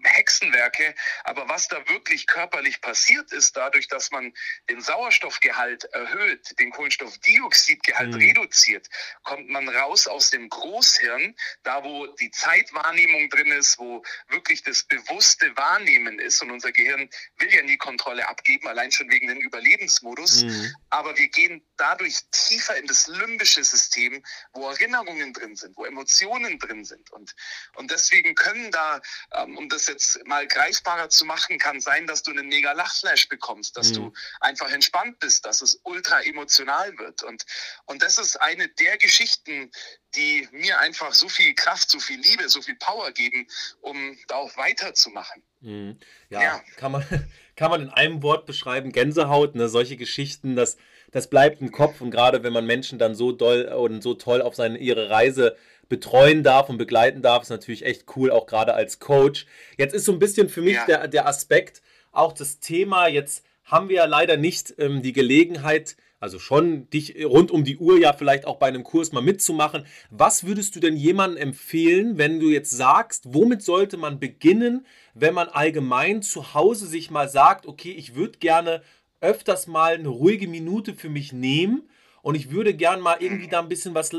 Hexenwerke. 0.09 0.95
Aber 1.23 1.47
was 1.49 1.67
da 1.67 1.77
wirklich 1.87 2.27
körperlich 2.27 2.81
passiert 2.81 3.31
ist, 3.31 3.55
dadurch, 3.55 3.87
dass 3.87 4.11
man 4.11 4.33
den 4.69 4.81
Sauerstoffgehalt 4.81 5.85
erhöht, 5.85 6.59
den 6.59 6.71
Kohlenstoffdioxidgehalt 6.71 8.11
mhm. 8.11 8.19
reduziert, 8.19 8.89
kommt 9.23 9.49
man 9.49 9.67
raus 9.69 10.07
aus 10.07 10.29
dem 10.29 10.49
Großhirn, 10.49 11.35
da 11.63 11.83
wo 11.83 12.07
die 12.07 12.31
Zeitwahrnehmung 12.31 13.29
drin 13.29 13.51
ist, 13.51 13.77
wo 13.79 14.03
wirklich 14.29 14.63
das 14.63 14.83
bewusste 14.83 15.55
Wahrnehmen 15.55 16.19
ist. 16.19 16.41
Und 16.41 16.51
unser 16.51 16.71
Gehirn 16.71 17.09
will 17.37 17.53
ja 17.53 17.61
nie 17.61 17.77
Kontrolle 17.77 18.27
abgeben, 18.27 18.67
allein 18.67 18.91
schon 18.91 19.09
wegen 19.11 19.27
dem 19.27 19.39
Überlebensmodus. 19.39 20.43
Mhm. 20.43 20.75
Aber 20.89 21.17
wir 21.17 21.27
gehen 21.27 21.63
dadurch 21.77 22.19
tiefer 22.31 22.75
in 22.77 22.87
das 22.87 23.07
limbische 23.07 23.63
System, 23.63 24.23
wo 24.53 24.69
Erinnerungen 24.69 25.33
drin 25.33 25.55
sind, 25.55 25.75
wo 25.77 25.85
Emotionen 25.85 26.59
drin 26.59 26.85
sind. 26.85 27.11
Und, 27.11 27.35
und 27.75 27.91
deswegen 27.91 28.35
können 28.35 28.71
da, 28.71 29.01
ähm, 29.33 29.57
um 29.57 29.69
das 29.69 29.85
jetzt 29.93 30.25
mal 30.27 30.47
greifbarer 30.47 31.09
zu 31.09 31.25
machen, 31.25 31.57
kann 31.57 31.79
sein, 31.79 32.07
dass 32.07 32.23
du 32.23 32.31
einen 32.31 32.47
mega 32.47 32.71
Lachflash 32.73 33.29
bekommst, 33.29 33.77
dass 33.77 33.91
mhm. 33.91 33.95
du 33.95 34.13
einfach 34.41 34.71
entspannt 34.71 35.19
bist, 35.19 35.45
dass 35.45 35.61
es 35.61 35.79
ultra 35.83 36.21
emotional 36.21 36.97
wird. 36.97 37.23
Und, 37.23 37.45
und 37.85 38.01
das 38.01 38.17
ist 38.17 38.37
eine 38.37 38.67
der 38.67 38.97
Geschichten, 38.97 39.71
die 40.15 40.47
mir 40.51 40.79
einfach 40.79 41.13
so 41.13 41.29
viel 41.29 41.53
Kraft, 41.55 41.89
so 41.89 41.99
viel 41.99 42.19
Liebe, 42.19 42.49
so 42.49 42.61
viel 42.61 42.75
Power 42.75 43.11
geben, 43.11 43.47
um 43.81 44.17
da 44.27 44.35
auch 44.35 44.55
weiterzumachen. 44.57 45.43
Mhm. 45.61 45.99
Ja, 46.29 46.41
ja, 46.41 46.63
Kann, 46.77 46.91
man, 46.91 47.05
kann 47.55 47.71
man 47.71 47.81
in 47.83 47.89
einem 47.89 48.21
Wort 48.23 48.45
beschreiben, 48.45 48.91
Gänsehaut, 48.91 49.55
ne? 49.55 49.69
solche 49.69 49.97
Geschichten, 49.97 50.55
das, 50.55 50.77
das 51.11 51.29
bleibt 51.29 51.61
im 51.61 51.71
Kopf 51.71 52.01
und 52.01 52.11
gerade 52.11 52.43
wenn 52.43 52.53
man 52.53 52.65
Menschen 52.65 52.99
dann 52.99 53.15
so 53.15 53.31
doll 53.31 53.65
und 53.65 54.01
so 54.01 54.13
toll 54.15 54.41
auf 54.41 54.55
seine, 54.55 54.77
ihre 54.77 55.09
Reise 55.09 55.55
betreuen 55.89 56.43
darf 56.43 56.69
und 56.69 56.77
begleiten 56.77 57.21
darf, 57.21 57.43
ist 57.43 57.49
natürlich 57.49 57.85
echt 57.85 58.05
cool, 58.15 58.31
auch 58.31 58.45
gerade 58.45 58.73
als 58.73 58.99
Coach. 58.99 59.45
Jetzt 59.77 59.93
ist 59.93 60.05
so 60.05 60.11
ein 60.11 60.19
bisschen 60.19 60.49
für 60.49 60.61
mich 60.61 60.75
ja. 60.75 60.85
der, 60.85 61.07
der 61.07 61.27
Aspekt, 61.27 61.81
auch 62.11 62.33
das 62.33 62.59
Thema, 62.59 63.07
jetzt 63.07 63.43
haben 63.63 63.89
wir 63.89 63.97
ja 63.97 64.05
leider 64.05 64.37
nicht 64.37 64.75
ähm, 64.77 65.01
die 65.01 65.13
Gelegenheit, 65.13 65.95
also 66.19 66.39
schon 66.39 66.89
dich 66.89 67.25
rund 67.25 67.51
um 67.51 67.63
die 67.63 67.77
Uhr 67.77 67.99
ja 67.99 68.13
vielleicht 68.13 68.45
auch 68.45 68.57
bei 68.57 68.67
einem 68.67 68.83
Kurs 68.83 69.11
mal 69.11 69.21
mitzumachen. 69.21 69.85
Was 70.09 70.45
würdest 70.45 70.75
du 70.75 70.79
denn 70.79 70.95
jemandem 70.95 71.41
empfehlen, 71.41 72.17
wenn 72.17 72.39
du 72.39 72.49
jetzt 72.49 72.71
sagst, 72.71 73.33
womit 73.33 73.61
sollte 73.61 73.97
man 73.97 74.19
beginnen, 74.19 74.85
wenn 75.13 75.33
man 75.33 75.49
allgemein 75.49 76.21
zu 76.21 76.53
Hause 76.53 76.87
sich 76.87 77.11
mal 77.11 77.27
sagt, 77.27 77.65
okay, 77.65 77.91
ich 77.91 78.15
würde 78.15 78.39
gerne 78.39 78.83
öfters 79.19 79.67
mal 79.67 79.95
eine 79.95 80.09
ruhige 80.09 80.47
Minute 80.47 80.93
für 80.93 81.09
mich 81.09 81.33
nehmen 81.33 81.89
und 82.23 82.35
ich 82.35 82.49
würde 82.51 82.73
gern 82.73 83.01
mal 83.01 83.17
irgendwie 83.19 83.49
da 83.49 83.59
ein 83.59 83.67
bisschen 83.67 83.93
was 83.93 84.11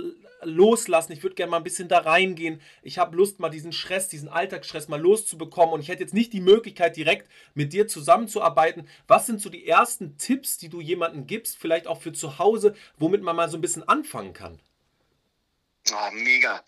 loslassen. 0.43 1.13
Ich 1.13 1.23
würde 1.23 1.35
gerne 1.35 1.51
mal 1.51 1.57
ein 1.57 1.65
bisschen 1.65 1.89
da 1.89 2.01
reingehen. 2.01 2.61
Ich 2.83 2.99
habe 2.99 3.17
Lust, 3.17 3.41
mal 3.41 3.49
diesen 3.49 3.73
Stress, 3.73 4.09
diesen 4.09 4.29
Alltagsstress 4.29 4.89
mal 4.89 5.01
loszubekommen. 5.01 5.73
Und 5.73 5.81
ich 5.81 5.89
hätte 5.89 6.03
jetzt 6.03 6.13
nicht 6.13 6.35
die 6.35 6.43
Möglichkeit, 6.43 6.99
direkt 6.99 7.31
mit 7.55 7.73
dir 7.73 7.89
zusammenzuarbeiten. 7.89 8.87
Was 9.09 9.25
sind 9.25 9.41
so 9.41 9.49
die 9.49 9.67
ersten 9.67 10.19
Tipps, 10.19 10.59
die 10.59 10.69
du 10.69 10.83
jemandem 10.83 11.27
gibst, 11.27 11.57
vielleicht 11.57 11.87
auch 11.87 12.03
für 12.03 12.13
zu 12.13 12.39
Hause, 12.39 12.77
womit 12.99 13.23
man 13.23 13.37
mal 13.37 13.49
so 13.49 13.57
ein 13.57 13.63
bisschen 13.63 13.89
anfangen 13.89 14.35
kann? 14.35 14.61
Oh, 15.91 16.11
mega. 16.13 16.63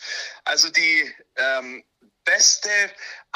Also 0.45 0.71
die, 0.71 1.13
ähm, 1.37 1.85
beste 2.27 2.69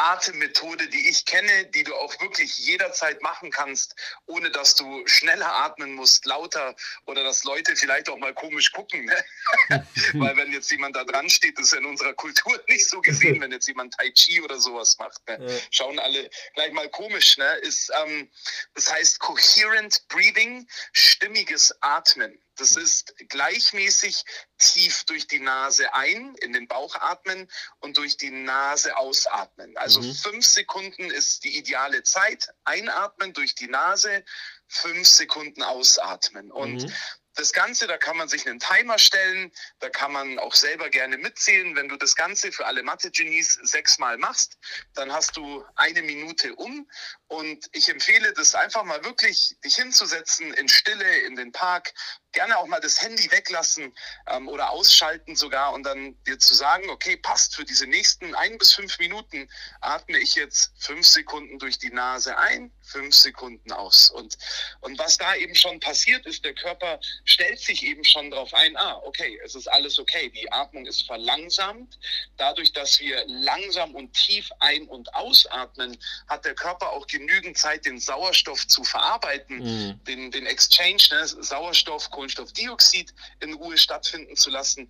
Atemmethode, 0.00 0.88
die 0.88 1.08
ich 1.10 1.26
kenne, 1.26 1.66
die 1.66 1.84
du 1.84 1.94
auch 1.94 2.18
wirklich 2.20 2.56
jederzeit 2.56 3.20
machen 3.20 3.50
kannst, 3.50 3.94
ohne 4.24 4.50
dass 4.50 4.74
du 4.74 5.06
schneller 5.06 5.52
atmen 5.52 5.94
musst, 5.94 6.24
lauter 6.24 6.74
oder 7.04 7.22
dass 7.22 7.44
Leute 7.44 7.76
vielleicht 7.76 8.08
auch 8.08 8.16
mal 8.16 8.32
komisch 8.32 8.72
gucken. 8.72 9.04
Ne? 9.04 9.24
Weil 10.14 10.36
wenn 10.38 10.52
jetzt 10.52 10.70
jemand 10.70 10.96
da 10.96 11.04
dran 11.04 11.28
steht, 11.28 11.58
ist 11.58 11.74
in 11.74 11.84
unserer 11.84 12.14
Kultur 12.14 12.58
nicht 12.68 12.88
so 12.88 13.02
gesehen, 13.02 13.42
wenn 13.42 13.52
jetzt 13.52 13.68
jemand 13.68 13.92
Tai 13.92 14.10
Chi 14.12 14.40
oder 14.40 14.58
sowas 14.58 14.96
macht. 14.98 15.20
Ne? 15.28 15.60
Schauen 15.70 15.98
alle 15.98 16.30
gleich 16.54 16.72
mal 16.72 16.88
komisch. 16.88 17.36
Ne? 17.36 17.52
Ist, 17.56 17.92
ähm, 18.02 18.30
das 18.72 18.90
heißt 18.90 19.20
Coherent 19.20 20.08
Breathing, 20.08 20.66
stimmiges 20.92 21.74
Atmen. 21.82 22.40
Das 22.60 22.76
ist 22.76 23.14
gleichmäßig 23.28 24.22
tief 24.58 25.04
durch 25.04 25.26
die 25.26 25.40
Nase 25.40 25.94
ein, 25.94 26.34
in 26.36 26.52
den 26.52 26.68
Bauch 26.68 26.94
atmen 26.96 27.50
und 27.78 27.96
durch 27.96 28.18
die 28.18 28.30
Nase 28.30 28.96
ausatmen. 28.98 29.74
Also 29.78 29.89
mhm. 29.98 30.14
fünf 30.14 30.46
Sekunden 30.46 31.10
ist 31.10 31.44
die 31.44 31.56
ideale 31.56 32.02
Zeit. 32.02 32.50
Einatmen 32.64 33.32
durch 33.32 33.54
die 33.54 33.68
Nase, 33.68 34.24
fünf 34.68 35.06
Sekunden 35.08 35.62
ausatmen. 35.62 36.50
Und 36.50 36.84
mhm. 36.84 36.92
Das 37.34 37.52
Ganze, 37.52 37.86
da 37.86 37.96
kann 37.96 38.16
man 38.16 38.28
sich 38.28 38.46
einen 38.46 38.58
Timer 38.58 38.98
stellen, 38.98 39.52
da 39.78 39.88
kann 39.88 40.12
man 40.12 40.38
auch 40.38 40.54
selber 40.54 40.90
gerne 40.90 41.16
mitzählen. 41.16 41.76
Wenn 41.76 41.88
du 41.88 41.96
das 41.96 42.16
Ganze 42.16 42.50
für 42.50 42.66
alle 42.66 42.82
Mathe-Genies 42.82 43.54
sechsmal 43.62 44.18
machst, 44.18 44.58
dann 44.94 45.12
hast 45.12 45.36
du 45.36 45.64
eine 45.76 46.02
Minute 46.02 46.54
um. 46.56 46.90
Und 47.30 47.68
ich 47.70 47.88
empfehle 47.88 48.32
das 48.32 48.56
einfach 48.56 48.82
mal 48.82 49.04
wirklich, 49.04 49.56
dich 49.64 49.76
hinzusetzen 49.76 50.52
in 50.54 50.68
Stille, 50.68 51.18
in 51.20 51.36
den 51.36 51.52
Park, 51.52 51.94
gerne 52.32 52.58
auch 52.58 52.66
mal 52.66 52.80
das 52.80 53.00
Handy 53.00 53.30
weglassen 53.30 53.94
ähm, 54.28 54.48
oder 54.48 54.70
ausschalten 54.70 55.36
sogar 55.36 55.72
und 55.72 55.84
dann 55.84 56.20
dir 56.24 56.38
zu 56.38 56.54
sagen, 56.54 56.88
okay, 56.90 57.16
passt, 57.16 57.54
für 57.54 57.64
diese 57.64 57.86
nächsten 57.86 58.34
ein 58.34 58.58
bis 58.58 58.74
fünf 58.74 58.98
Minuten 58.98 59.48
atme 59.80 60.18
ich 60.18 60.34
jetzt 60.34 60.72
fünf 60.78 61.06
Sekunden 61.06 61.58
durch 61.58 61.78
die 61.78 61.90
Nase 61.90 62.36
ein, 62.36 62.72
fünf 62.82 63.14
Sekunden 63.14 63.72
aus. 63.72 64.10
Und, 64.10 64.36
und 64.80 64.98
was 64.98 65.16
da 65.16 65.34
eben 65.34 65.54
schon 65.54 65.80
passiert 65.80 66.26
ist, 66.26 66.44
der 66.44 66.54
Körper 66.54 67.00
stellt 67.24 67.60
sich 67.60 67.84
eben 67.84 68.04
schon 68.04 68.30
darauf 68.30 68.52
ein, 68.54 68.76
ah, 68.76 69.00
okay, 69.04 69.40
es 69.44 69.54
ist 69.54 69.68
alles 69.68 69.98
okay, 69.98 70.30
die 70.30 70.50
Atmung 70.52 70.86
ist 70.86 71.06
verlangsamt. 71.06 71.98
Dadurch, 72.36 72.72
dass 72.72 72.98
wir 73.00 73.24
langsam 73.26 73.94
und 73.94 74.12
tief 74.14 74.50
ein- 74.60 74.88
und 74.88 75.14
ausatmen, 75.14 75.96
hat 76.28 76.44
der 76.44 76.54
Körper 76.54 76.90
auch 76.90 77.06
genügend 77.20 77.58
Zeit, 77.58 77.84
den 77.84 77.98
Sauerstoff 77.98 78.66
zu 78.66 78.82
verarbeiten, 78.82 79.58
mhm. 79.58 80.04
den, 80.04 80.30
den 80.30 80.46
Exchange, 80.46 81.02
ne, 81.10 81.26
Sauerstoff, 81.26 82.10
Kohlenstoffdioxid 82.10 83.12
in 83.40 83.54
Ruhe 83.54 83.76
stattfinden 83.76 84.36
zu 84.36 84.50
lassen. 84.50 84.88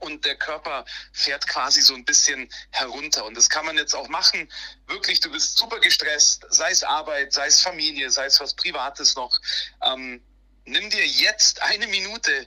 Und 0.00 0.24
der 0.24 0.36
Körper 0.36 0.86
fährt 1.12 1.46
quasi 1.46 1.82
so 1.82 1.94
ein 1.94 2.04
bisschen 2.06 2.48
herunter. 2.70 3.26
Und 3.26 3.36
das 3.36 3.50
kann 3.50 3.66
man 3.66 3.76
jetzt 3.76 3.94
auch 3.94 4.08
machen. 4.08 4.50
Wirklich, 4.86 5.20
du 5.20 5.30
bist 5.30 5.58
super 5.58 5.80
gestresst, 5.80 6.46
sei 6.48 6.70
es 6.70 6.82
Arbeit, 6.82 7.34
sei 7.34 7.46
es 7.46 7.60
Familie, 7.60 8.10
sei 8.10 8.24
es 8.24 8.40
was 8.40 8.54
Privates 8.54 9.14
noch. 9.16 9.38
Ähm, 9.82 10.22
nimm 10.64 10.88
dir 10.88 11.06
jetzt 11.06 11.60
eine 11.60 11.86
Minute, 11.88 12.46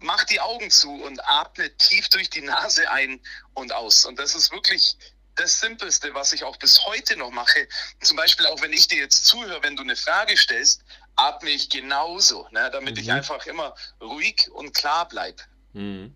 mach 0.00 0.24
die 0.24 0.40
Augen 0.40 0.70
zu 0.70 0.90
und 1.02 1.18
atme 1.26 1.74
tief 1.78 2.10
durch 2.10 2.28
die 2.28 2.42
Nase 2.42 2.90
ein 2.90 3.20
und 3.54 3.72
aus. 3.72 4.04
Und 4.04 4.18
das 4.18 4.34
ist 4.34 4.52
wirklich 4.52 4.98
das 5.36 5.60
Simpelste, 5.60 6.12
was 6.14 6.32
ich 6.32 6.44
auch 6.44 6.56
bis 6.56 6.86
heute 6.86 7.16
noch 7.16 7.30
mache. 7.30 7.68
Zum 8.00 8.16
Beispiel 8.16 8.46
auch, 8.46 8.60
wenn 8.62 8.72
ich 8.72 8.88
dir 8.88 8.98
jetzt 8.98 9.26
zuhöre, 9.26 9.62
wenn 9.62 9.76
du 9.76 9.82
eine 9.82 9.96
Frage 9.96 10.36
stellst, 10.36 10.82
atme 11.14 11.50
ich 11.50 11.70
genauso, 11.70 12.46
ne, 12.50 12.68
damit 12.72 12.96
mhm. 12.96 13.00
ich 13.00 13.12
einfach 13.12 13.46
immer 13.46 13.74
ruhig 14.00 14.50
und 14.52 14.74
klar 14.74 15.08
bleibe. 15.08 15.42
Mhm. 15.72 16.14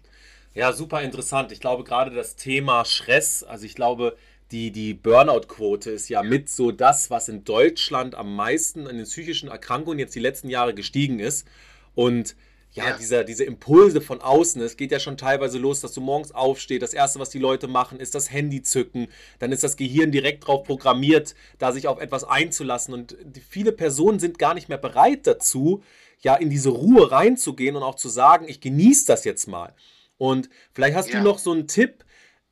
Ja, 0.52 0.72
super 0.72 1.02
interessant. 1.02 1.52
Ich 1.52 1.60
glaube 1.60 1.84
gerade 1.84 2.10
das 2.10 2.34
Thema 2.34 2.84
Stress, 2.84 3.44
also 3.44 3.64
ich 3.64 3.74
glaube, 3.74 4.16
die, 4.50 4.72
die 4.72 4.94
Burnout-Quote 4.94 5.92
ist 5.92 6.08
ja 6.08 6.24
mit 6.24 6.50
so 6.50 6.72
das, 6.72 7.08
was 7.08 7.28
in 7.28 7.44
Deutschland 7.44 8.16
am 8.16 8.34
meisten 8.34 8.88
an 8.88 8.96
den 8.96 9.06
psychischen 9.06 9.48
Erkrankungen 9.48 10.00
jetzt 10.00 10.14
die 10.16 10.20
letzten 10.20 10.50
Jahre 10.50 10.74
gestiegen 10.74 11.20
ist. 11.20 11.46
Und 11.94 12.34
ja, 12.72 12.90
ja. 12.90 12.96
Dieser, 12.96 13.24
diese 13.24 13.44
Impulse 13.44 14.00
von 14.00 14.20
außen, 14.20 14.62
es 14.62 14.76
geht 14.76 14.92
ja 14.92 15.00
schon 15.00 15.16
teilweise 15.16 15.58
los, 15.58 15.80
dass 15.80 15.92
du 15.92 16.00
morgens 16.00 16.32
aufstehst, 16.32 16.82
das 16.82 16.94
Erste, 16.94 17.18
was 17.18 17.30
die 17.30 17.40
Leute 17.40 17.66
machen, 17.66 17.98
ist 17.98 18.14
das 18.14 18.30
Handy 18.30 18.62
zücken, 18.62 19.08
dann 19.40 19.50
ist 19.50 19.64
das 19.64 19.76
Gehirn 19.76 20.12
direkt 20.12 20.44
darauf 20.44 20.62
programmiert, 20.62 21.34
da 21.58 21.72
sich 21.72 21.88
auf 21.88 22.00
etwas 22.00 22.22
einzulassen 22.22 22.94
und 22.94 23.16
viele 23.48 23.72
Personen 23.72 24.20
sind 24.20 24.38
gar 24.38 24.54
nicht 24.54 24.68
mehr 24.68 24.78
bereit 24.78 25.26
dazu, 25.26 25.82
ja, 26.20 26.36
in 26.36 26.50
diese 26.50 26.68
Ruhe 26.68 27.10
reinzugehen 27.10 27.74
und 27.76 27.82
auch 27.82 27.96
zu 27.96 28.08
sagen, 28.08 28.46
ich 28.48 28.60
genieße 28.60 29.06
das 29.06 29.24
jetzt 29.24 29.48
mal. 29.48 29.74
Und 30.18 30.50
vielleicht 30.72 30.94
hast 30.94 31.10
ja. 31.10 31.18
du 31.18 31.24
noch 31.24 31.38
so 31.38 31.50
einen 31.50 31.66
Tipp, 31.66 32.04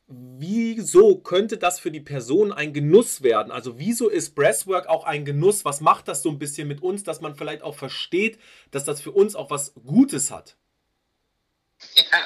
wieso 0.09 1.19
könnte 1.19 1.59
das 1.59 1.79
für 1.79 1.91
die 1.91 2.00
Person 2.00 2.53
ein 2.53 2.73
Genuss 2.73 3.23
werden? 3.23 3.53
Also 3.53 3.79
wieso 3.79 4.09
ist 4.09 4.35
Breathwork 4.35 4.87
auch 4.87 5.05
ein 5.05 5.25
Genuss? 5.25 5.65
Was 5.65 5.81
macht 5.81 6.09
das 6.09 6.23
so 6.23 6.31
ein 6.31 6.38
bisschen 6.38 6.67
mit 6.67 6.83
uns, 6.83 7.05
dass 7.05 7.21
man 7.21 7.37
vielleicht 7.37 7.62
auch 7.62 7.77
versteht, 7.77 8.41
dass 8.71 8.85
das 8.85 9.03
für 9.03 9.12
uns 9.12 9.37
auch 9.37 9.50
was 9.50 9.75
Gutes 9.75 10.31
hat? 10.31 10.57
Ja, 11.95 12.19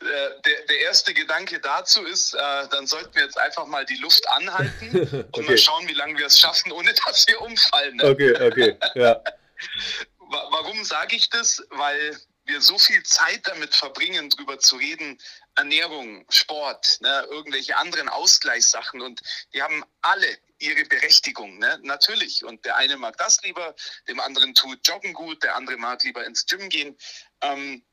äh, 0.00 0.40
der, 0.44 0.66
der 0.68 0.80
erste 0.82 1.12
Gedanke 1.12 1.60
dazu 1.60 2.02
ist, 2.04 2.34
äh, 2.34 2.38
dann 2.70 2.86
sollten 2.86 3.14
wir 3.14 3.24
jetzt 3.24 3.38
einfach 3.38 3.66
mal 3.66 3.84
die 3.84 3.96
Luft 3.96 4.26
anhalten 4.30 4.90
und 5.10 5.26
okay. 5.32 5.42
mal 5.42 5.58
schauen, 5.58 5.86
wie 5.88 5.94
lange 5.94 6.16
wir 6.16 6.26
es 6.26 6.38
schaffen, 6.38 6.72
ohne 6.72 6.94
dass 7.04 7.26
wir 7.26 7.40
umfallen. 7.42 7.96
Ne? 7.96 8.04
Okay, 8.04 8.34
okay, 8.40 8.78
ja. 8.94 9.20
Warum 10.18 10.82
sage 10.84 11.16
ich 11.16 11.28
das? 11.28 11.62
Weil 11.70 12.16
wir 12.46 12.60
so 12.60 12.78
viel 12.78 13.02
Zeit 13.02 13.46
damit 13.46 13.74
verbringen, 13.74 14.30
darüber 14.30 14.58
zu 14.58 14.76
reden, 14.76 15.18
Ernährung, 15.56 16.24
Sport, 16.28 16.98
ne, 17.00 17.26
irgendwelche 17.30 17.76
anderen 17.76 18.08
Ausgleichssachen 18.08 19.00
und 19.00 19.20
die 19.52 19.62
haben 19.62 19.84
alle 20.02 20.38
ihre 20.58 20.84
Berechtigung, 20.84 21.58
ne? 21.58 21.78
natürlich. 21.82 22.44
Und 22.44 22.64
der 22.64 22.76
eine 22.76 22.96
mag 22.96 23.16
das 23.18 23.42
lieber, 23.42 23.74
dem 24.08 24.20
anderen 24.20 24.54
tut 24.54 24.86
Joggen 24.86 25.12
gut, 25.12 25.42
der 25.42 25.56
andere 25.56 25.76
mag 25.76 26.02
lieber 26.02 26.24
ins 26.24 26.46
Gym 26.46 26.68
gehen. 26.68 26.96
Ähm, 27.42 27.84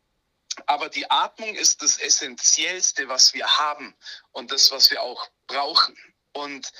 aber 0.67 0.89
die 0.89 1.10
Atmung 1.10 1.55
ist 1.55 1.81
das 1.81 1.98
Essentiellste, 1.98 3.07
was 3.10 3.33
wir 3.33 3.48
haben 3.57 3.95
und 4.31 4.51
das, 4.51 4.72
was 4.72 4.91
wir 4.91 5.01
auch 5.01 5.27
brauchen. 5.48 5.98
Und 6.33 6.72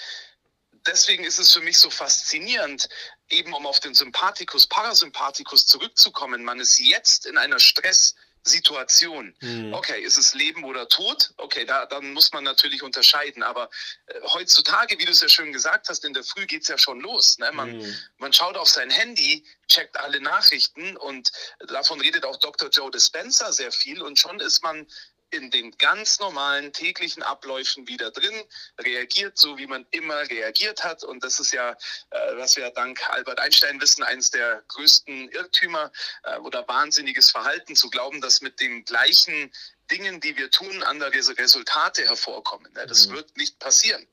deswegen 0.88 1.24
ist 1.24 1.40
es 1.40 1.54
für 1.54 1.62
mich 1.62 1.78
so 1.78 1.90
faszinierend, 1.90 2.90
eben 3.30 3.54
um 3.54 3.66
auf 3.66 3.80
den 3.80 3.94
Sympathikus, 3.94 4.68
Parasympathikus 4.68 5.66
zurückzukommen. 5.66 6.44
Man 6.44 6.60
ist 6.60 6.80
jetzt 6.80 7.26
in 7.26 7.38
einer 7.38 7.60
Stresssituation. 7.60 9.36
Mhm. 9.42 9.74
Okay, 9.74 10.02
ist 10.02 10.18
es 10.18 10.34
Leben 10.34 10.64
oder 10.64 10.88
Tod? 10.88 11.34
Okay, 11.38 11.66
da, 11.66 11.86
dann 11.86 12.14
muss 12.14 12.32
man 12.34 12.44
natürlich 12.44 12.84
unterscheiden. 12.84 13.44
Aber 13.44 13.70
äh, 14.08 14.14
heutzutage, 14.26 15.00
wie 15.00 15.06
du 15.06 15.12
es 15.12 15.22
ja 15.22 15.30
schön 15.30 15.54
gesagt 15.54 15.90
hast, 15.90 16.06
in 16.06 16.14
der 16.14 16.24
Früh 16.24 16.46
geht 16.46 16.64
es 16.64 16.68
ja 16.68 16.78
schon 16.78 17.00
los. 17.00 17.38
Ne? 17.40 17.52
Man, 17.54 17.78
mhm. 17.78 17.96
man 18.18 18.34
schaut 18.34 18.58
auf 18.58 18.70
sein 18.70 18.90
Handy, 18.90 19.46
checkt 19.68 19.98
alle 19.98 20.22
Nachrichten 20.22 20.98
und 20.98 21.32
davon 21.68 22.00
redet 22.02 22.26
auch 22.26 22.38
Dr. 22.38 22.70
Joe 22.70 22.92
Dispenza 22.92 23.52
sehr 23.52 23.72
viel 23.72 24.02
und 24.02 24.20
schon 24.20 24.40
ist 24.40 24.62
man 24.62 24.86
in 25.34 25.52
den 25.52 25.72
ganz 25.78 26.20
normalen 26.20 26.72
täglichen 26.72 27.24
Abläufen 27.24 27.88
wieder 27.88 28.12
drin, 28.12 28.44
reagiert 28.80 29.38
so, 29.38 29.58
wie 29.58 29.68
man 29.68 29.86
immer 29.92 30.30
reagiert 30.30 30.84
hat. 30.84 31.04
Und 31.04 31.24
das 31.24 31.40
ist 31.40 31.52
ja, 31.52 31.72
äh, 31.72 32.38
was 32.38 32.56
wir 32.56 32.70
dank 32.72 33.02
Albert 33.10 33.40
Einstein 33.40 33.82
wissen, 33.82 34.04
eines 34.04 34.32
der 34.32 34.64
größten 34.70 35.30
Irrtümer 35.30 35.92
äh, 36.24 36.38
oder 36.38 36.68
wahnsinniges 36.68 37.32
Verhalten, 37.32 37.76
zu 37.76 37.90
glauben, 37.90 38.22
dass 38.22 38.42
mit 38.42 38.60
den 38.60 38.86
gleichen 38.86 39.52
Dingen, 39.92 40.22
die 40.22 40.38
wir 40.38 40.50
tun, 40.50 40.84
andere 40.84 41.12
Resultate 41.12 42.04
hervorkommen. 42.04 42.72
Das 42.74 43.08
mhm. 43.08 43.14
wird 43.14 43.38
nicht 43.38 43.60
passieren. 43.60 44.08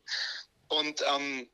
Und 0.68 1.02
ähm, 1.06 1.48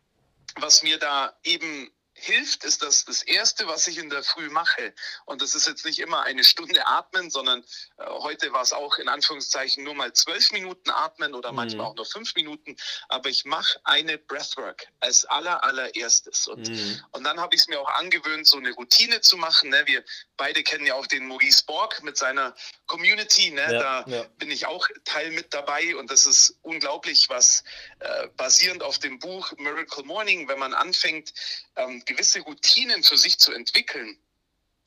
was 0.56 0.82
mir 0.82 0.98
da 0.98 1.36
eben 1.44 1.90
hilft, 2.16 2.64
ist 2.64 2.82
das 2.82 3.04
das 3.04 3.22
Erste, 3.22 3.66
was 3.68 3.86
ich 3.86 3.98
in 3.98 4.08
der 4.08 4.22
Früh 4.22 4.48
mache. 4.48 4.94
Und 5.26 5.42
das 5.42 5.54
ist 5.54 5.66
jetzt 5.66 5.84
nicht 5.84 5.98
immer 5.98 6.22
eine 6.22 6.44
Stunde 6.44 6.86
atmen, 6.86 7.30
sondern 7.30 7.62
äh, 7.98 8.06
heute 8.06 8.52
war 8.52 8.62
es 8.62 8.72
auch 8.72 8.98
in 8.98 9.08
Anführungszeichen 9.08 9.84
nur 9.84 9.94
mal 9.94 10.12
zwölf 10.14 10.50
Minuten 10.50 10.90
atmen 10.90 11.34
oder 11.34 11.50
mhm. 11.50 11.56
manchmal 11.56 11.86
auch 11.86 11.94
nur 11.94 12.06
fünf 12.06 12.34
Minuten. 12.34 12.76
Aber 13.08 13.28
ich 13.28 13.44
mache 13.44 13.78
eine 13.84 14.16
Breathwork 14.18 14.86
als 15.00 15.26
aller, 15.26 15.62
allererstes. 15.62 16.48
Und, 16.48 16.68
mhm. 16.68 17.04
und 17.12 17.24
dann 17.24 17.38
habe 17.38 17.54
ich 17.54 17.60
es 17.60 17.68
mir 17.68 17.80
auch 17.80 17.90
angewöhnt, 17.90 18.46
so 18.46 18.56
eine 18.56 18.72
Routine 18.72 19.20
zu 19.20 19.36
machen. 19.36 19.70
Ne? 19.70 19.82
Wir 19.86 20.02
beide 20.36 20.62
kennen 20.62 20.86
ja 20.86 20.94
auch 20.94 21.06
den 21.06 21.26
Maurice 21.26 21.64
Borg 21.66 22.02
mit 22.02 22.16
seiner 22.16 22.54
Community. 22.86 23.50
Ne? 23.50 23.60
Ja, 23.60 23.72
da 23.72 24.04
ja. 24.06 24.22
bin 24.38 24.50
ich 24.50 24.66
auch 24.66 24.88
Teil 25.04 25.30
mit 25.32 25.52
dabei. 25.52 25.94
Und 25.96 26.10
das 26.10 26.24
ist 26.24 26.56
unglaublich, 26.62 27.28
was 27.28 27.62
äh, 27.98 28.28
basierend 28.36 28.82
auf 28.82 28.98
dem 28.98 29.18
Buch 29.18 29.52
Miracle 29.58 30.04
Morning, 30.04 30.48
wenn 30.48 30.58
man 30.58 30.72
anfängt, 30.72 31.34
ähm, 31.76 32.02
gewisse 32.06 32.40
Routinen 32.40 33.02
für 33.02 33.16
sich 33.16 33.38
zu 33.38 33.52
entwickeln, 33.52 34.18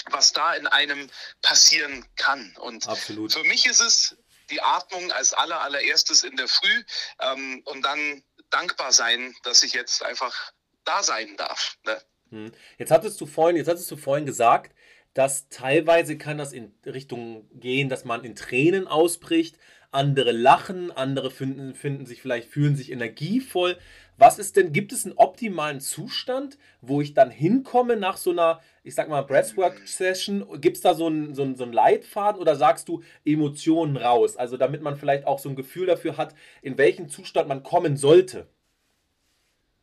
was 0.10 0.34
da 0.34 0.54
in 0.54 0.68
einem 0.68 1.10
passieren 1.42 2.06
kann. 2.16 2.56
Und 2.60 2.88
Absolut. 2.88 3.34
für 3.34 3.44
mich 3.44 3.66
ist 3.66 3.82
es 3.82 4.18
die 4.50 4.62
Atmung 4.62 5.12
als 5.12 5.34
aller, 5.34 5.62
allererstes 5.62 6.24
in 6.24 6.36
der 6.36 6.48
Früh 6.48 6.84
ähm, 7.22 7.62
und 7.66 7.84
dann 7.84 8.24
dankbar 8.50 8.92
sein, 8.92 9.36
dass 9.44 9.64
ich 9.64 9.74
jetzt 9.74 10.04
einfach 10.04 10.52
da 10.86 11.04
sein 11.04 11.38
darf. 11.38 11.78
Ne? 11.86 12.02
Hm. 12.32 12.52
Jetzt 12.78 12.92
hattest 12.92 13.22
du 13.22 13.26
vorhin, 13.26 13.58
jetzt 13.58 13.68
hattest 13.68 13.92
du 13.92 13.98
vorhin 13.98 14.26
gesagt, 14.26 14.76
dass 15.14 15.50
teilweise 15.50 16.18
kann 16.18 16.38
das 16.38 16.54
in 16.54 16.74
Richtung 16.86 17.48
gehen, 17.60 17.90
dass 17.90 18.06
man 18.06 18.24
in 18.24 18.36
Tränen 18.36 18.88
ausbricht, 18.88 19.58
andere 19.92 20.32
lachen, 20.32 20.92
andere 20.92 21.32
finden, 21.32 21.74
finden 21.74 22.06
sich 22.06 22.22
vielleicht, 22.22 22.50
fühlen 22.50 22.76
sich 22.76 22.92
energievoll. 22.92 23.80
Was 24.20 24.38
ist 24.38 24.58
denn, 24.58 24.74
gibt 24.74 24.92
es 24.92 25.06
einen 25.06 25.16
optimalen 25.18 25.80
Zustand, 25.80 26.58
wo 26.82 27.00
ich 27.00 27.14
dann 27.14 27.32
hinkomme 27.32 27.96
nach 27.96 28.18
so 28.18 28.32
einer, 28.32 28.62
ich 28.84 28.94
sag 28.94 29.08
mal, 29.08 29.22
Breathwork-Session? 29.22 30.60
Gibt 30.60 30.76
es 30.76 30.84
da 30.84 30.94
so 30.94 31.08
einen, 31.08 31.34
so, 31.34 31.44
einen, 31.44 31.56
so 31.56 31.64
einen 31.64 31.72
Leitfaden 31.72 32.42
oder 32.42 32.58
sagst 32.58 32.90
du 32.90 33.02
Emotionen 33.24 33.96
raus? 33.96 34.36
Also 34.36 34.58
damit 34.58 34.82
man 34.82 34.98
vielleicht 34.98 35.26
auch 35.26 35.40
so 35.40 35.48
ein 35.48 35.56
Gefühl 35.56 35.86
dafür 35.86 36.18
hat, 36.18 36.36
in 36.62 36.78
welchen 36.78 37.08
Zustand 37.08 37.48
man 37.48 37.64
kommen 37.64 37.96
sollte. 37.96 38.50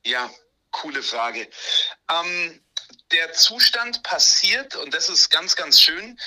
Ja, 0.04 0.30
coole 0.70 1.02
Frage. 1.02 1.48
Ähm, 2.10 2.60
der 3.12 3.32
Zustand 3.32 4.02
passiert, 4.02 4.76
und 4.76 4.92
das 4.92 5.08
ist 5.08 5.30
ganz, 5.30 5.56
ganz 5.56 5.80
schön, 5.80 6.20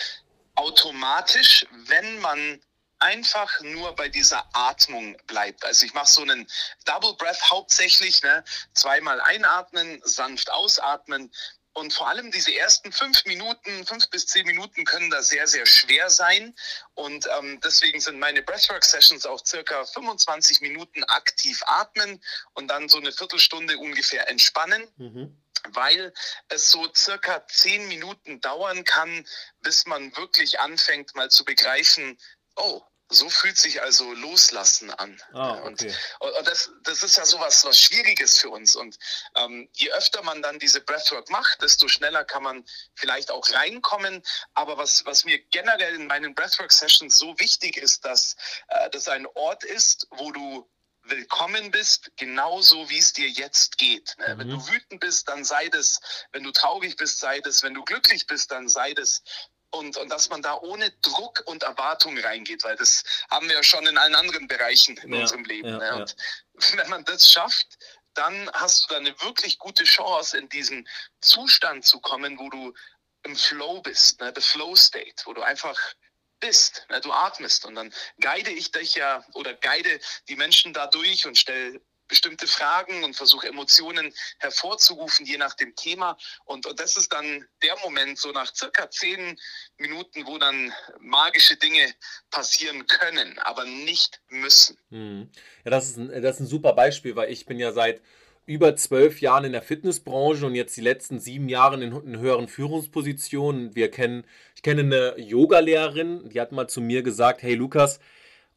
automatisch, 0.56 1.68
wenn 1.86 2.20
man 2.22 2.60
einfach 3.00 3.62
nur 3.62 3.96
bei 3.96 4.10
dieser 4.10 4.48
Atmung 4.54 5.18
bleibt. 5.28 5.64
Also 5.66 5.86
ich 5.86 5.94
mache 5.94 6.12
so 6.12 6.22
einen 6.22 6.48
Double 6.86 7.16
Breath 7.16 7.50
hauptsächlich, 7.50 8.22
ne? 8.22 8.44
zweimal 8.74 9.20
einatmen, 9.22 10.02
sanft 10.04 10.52
ausatmen. 10.52 11.32
Und 11.74 11.94
vor 11.94 12.10
allem 12.10 12.32
diese 12.32 12.54
ersten 12.54 12.92
fünf 12.92 13.24
Minuten, 13.26 13.86
fünf 13.86 14.10
bis 14.10 14.26
zehn 14.26 14.46
Minuten 14.46 14.84
können 14.86 15.10
da 15.10 15.22
sehr, 15.22 15.48
sehr 15.48 15.66
schwer 15.66 16.10
sein. 16.10 16.54
Und 16.96 17.28
ähm, 17.38 17.60
deswegen 17.64 18.02
sind 18.02 18.20
meine 18.20 18.42
Breathwork-Sessions 18.42 19.26
auch 19.26 19.46
circa 19.46 19.86
25 19.86 20.62
Minuten 20.62 21.04
aktiv 21.06 21.62
atmen 21.66 22.22
und 22.54 22.68
dann 22.68 22.90
so 22.90 22.98
eine 22.98 23.12
Viertelstunde 23.12 23.78
ungefähr 23.78 24.28
entspannen. 24.30 24.88
Mhm 24.98 25.38
weil 25.74 26.14
es 26.48 26.70
so 26.70 26.88
circa 26.96 27.46
zehn 27.48 27.88
Minuten 27.90 28.40
dauern 28.42 28.84
kann, 28.86 29.26
bis 29.62 29.86
man 29.86 30.16
wirklich 30.16 30.60
anfängt 30.60 31.16
mal 31.16 31.30
zu 31.30 31.44
begreifen, 31.44 32.18
oh, 32.60 32.84
so 33.10 33.28
fühlt 33.30 33.58
sich 33.58 33.82
also 33.82 34.14
Loslassen 34.14 34.92
an. 34.92 35.20
Ah, 35.34 35.60
okay. 35.64 35.94
Und, 36.20 36.32
und 36.32 36.48
das, 36.48 36.72
das 36.84 37.02
ist 37.02 37.18
ja 37.18 37.26
sowas 37.26 37.66
was 37.66 37.80
Schwieriges 37.80 38.38
für 38.38 38.52
uns. 38.52 38.76
Und 38.76 38.98
ähm, 39.36 39.68
je 39.74 39.92
öfter 39.94 40.22
man 40.22 40.42
dann 40.44 40.60
diese 40.60 40.80
Breathwork 40.82 41.30
macht, 41.30 41.62
desto 41.62 41.88
schneller 41.88 42.24
kann 42.24 42.44
man 42.44 42.64
vielleicht 42.94 43.32
auch 43.32 43.50
reinkommen. 43.52 44.22
Aber 44.54 44.78
was, 44.78 45.06
was 45.06 45.26
mir 45.26 45.40
generell 45.40 45.96
in 45.96 46.06
meinen 46.06 46.36
Breathwork-Sessions 46.36 47.18
so 47.18 47.38
wichtig 47.40 47.78
ist, 47.78 48.06
dass 48.06 48.36
äh, 48.68 48.90
das 48.92 49.08
ein 49.08 49.26
Ort 49.34 49.64
ist, 49.64 50.08
wo 50.12 50.32
du 50.32 50.70
willkommen 51.04 51.72
bist, 51.72 52.12
genauso 52.18 52.88
wie 52.90 53.00
es 53.00 53.14
dir 53.14 53.28
jetzt 53.28 53.80
geht. 53.80 54.16
Ne? 54.20 54.36
Mhm. 54.36 54.40
Wenn 54.40 54.50
du 54.50 54.68
wütend 54.68 55.00
bist, 55.00 55.28
dann 55.28 55.44
sei 55.44 55.68
das. 55.70 56.00
Wenn 56.32 56.44
du 56.44 56.52
traurig 56.52 56.96
bist, 56.96 57.20
sei 57.20 57.40
das. 57.40 57.64
Wenn 57.64 57.74
du 57.74 57.84
glücklich 57.84 58.28
bist, 58.28 58.52
dann 58.52 58.70
sei 58.70 58.94
das 58.94 59.24
und, 59.72 59.98
und 59.98 60.10
dass 60.10 60.30
man 60.30 60.42
da 60.42 60.56
ohne 60.56 60.92
Druck 61.02 61.44
und 61.46 61.64
Erwartung 61.64 62.18
reingeht, 62.18 62.64
weil 62.64 62.76
das 62.76 63.04
haben 63.30 63.48
wir 63.48 63.56
ja 63.56 63.64
schon 63.64 63.86
in 63.86 63.98
allen 63.98 64.16
anderen 64.16 64.48
Bereichen 64.48 64.98
in 64.98 65.14
ja, 65.14 65.22
unserem 65.22 65.44
Leben. 65.46 65.70
Ja, 65.70 65.78
ne? 65.78 65.96
Und 65.96 66.16
ja. 66.60 66.78
wenn 66.78 66.90
man 66.90 67.06
das 67.06 67.32
schafft, 67.32 67.78
dann 68.14 68.50
hast 68.54 68.84
du 68.84 68.88
da 68.94 68.98
eine 68.98 69.20
wirklich 69.22 69.60
gute 69.60 69.84
Chance, 69.84 70.38
in 70.38 70.50
diesen 70.50 70.88
Zustand 71.22 71.86
zu 71.86 72.00
kommen, 72.00 72.38
wo 72.40 72.50
du 72.50 72.74
im 73.24 73.36
Flow 73.36 73.82
bist, 73.82 74.20
ne? 74.20 74.34
the 74.36 74.42
Flow 74.42 74.76
State, 74.76 75.24
wo 75.26 75.34
du 75.34 75.42
einfach 75.42 75.78
bist, 76.40 76.86
ne? 76.90 77.02
du 77.02 77.12
atmest 77.12 77.66
und 77.66 77.76
dann 77.76 77.94
guide 78.22 78.50
ich 78.50 78.72
dich 78.72 78.96
ja 78.96 79.26
oder 79.34 79.54
guide 79.54 80.00
die 80.28 80.36
Menschen 80.36 80.74
da 80.74 80.88
durch 80.88 81.26
und 81.28 81.38
stelle 81.38 81.82
bestimmte 82.10 82.48
Fragen 82.48 83.06
und 83.06 83.16
versuche 83.16 83.48
Emotionen 83.48 84.14
hervorzurufen, 84.40 85.26
je 85.26 85.38
nach 85.38 85.54
dem 85.54 85.74
Thema. 85.76 86.18
Und, 86.44 86.66
und 86.66 86.80
das 86.80 86.98
ist 86.98 87.14
dann 87.14 87.46
der 87.64 87.78
Moment, 87.86 88.18
so 88.18 88.32
nach 88.32 88.54
circa 88.54 88.90
zehn 88.90 89.40
Minuten, 89.78 90.26
wo 90.26 90.38
dann 90.38 90.74
magische 91.00 91.56
Dinge 91.56 91.94
passieren 92.30 92.86
können, 92.88 93.40
aber 93.40 93.64
nicht 93.64 94.20
müssen. 94.28 94.78
Hm. 94.90 95.30
Ja, 95.64 95.72
das 95.72 95.88
ist, 95.88 95.98
ein, 95.98 96.22
das 96.22 96.36
ist 96.36 96.42
ein 96.42 96.48
super 96.48 96.74
Beispiel, 96.74 97.16
weil 97.16 97.32
ich 97.32 97.46
bin 97.46 97.60
ja 97.60 97.72
seit 97.72 98.02
über 98.50 98.76
zwölf 98.76 99.22
Jahren 99.22 99.46
in 99.46 99.52
der 99.52 99.62
Fitnessbranche 99.62 100.44
und 100.44 100.56
jetzt 100.56 100.76
die 100.76 100.82
letzten 100.82 101.20
sieben 101.20 101.50
Jahre 101.50 101.82
in, 101.84 102.20
höheren 102.20 102.48
Führungspositionen. 102.48 103.76
Wir 103.76 103.92
kennen, 103.92 104.26
ich 104.56 104.64
kenne 104.64 104.82
eine 104.82 105.20
Yogalehrerin, 105.20 106.30
die 106.30 106.42
hat 106.42 106.52
mal 106.52 106.68
zu 106.68 106.82
mir 106.82 107.04
gesagt, 107.04 107.44
hey 107.44 107.54
Lukas, 107.54 108.00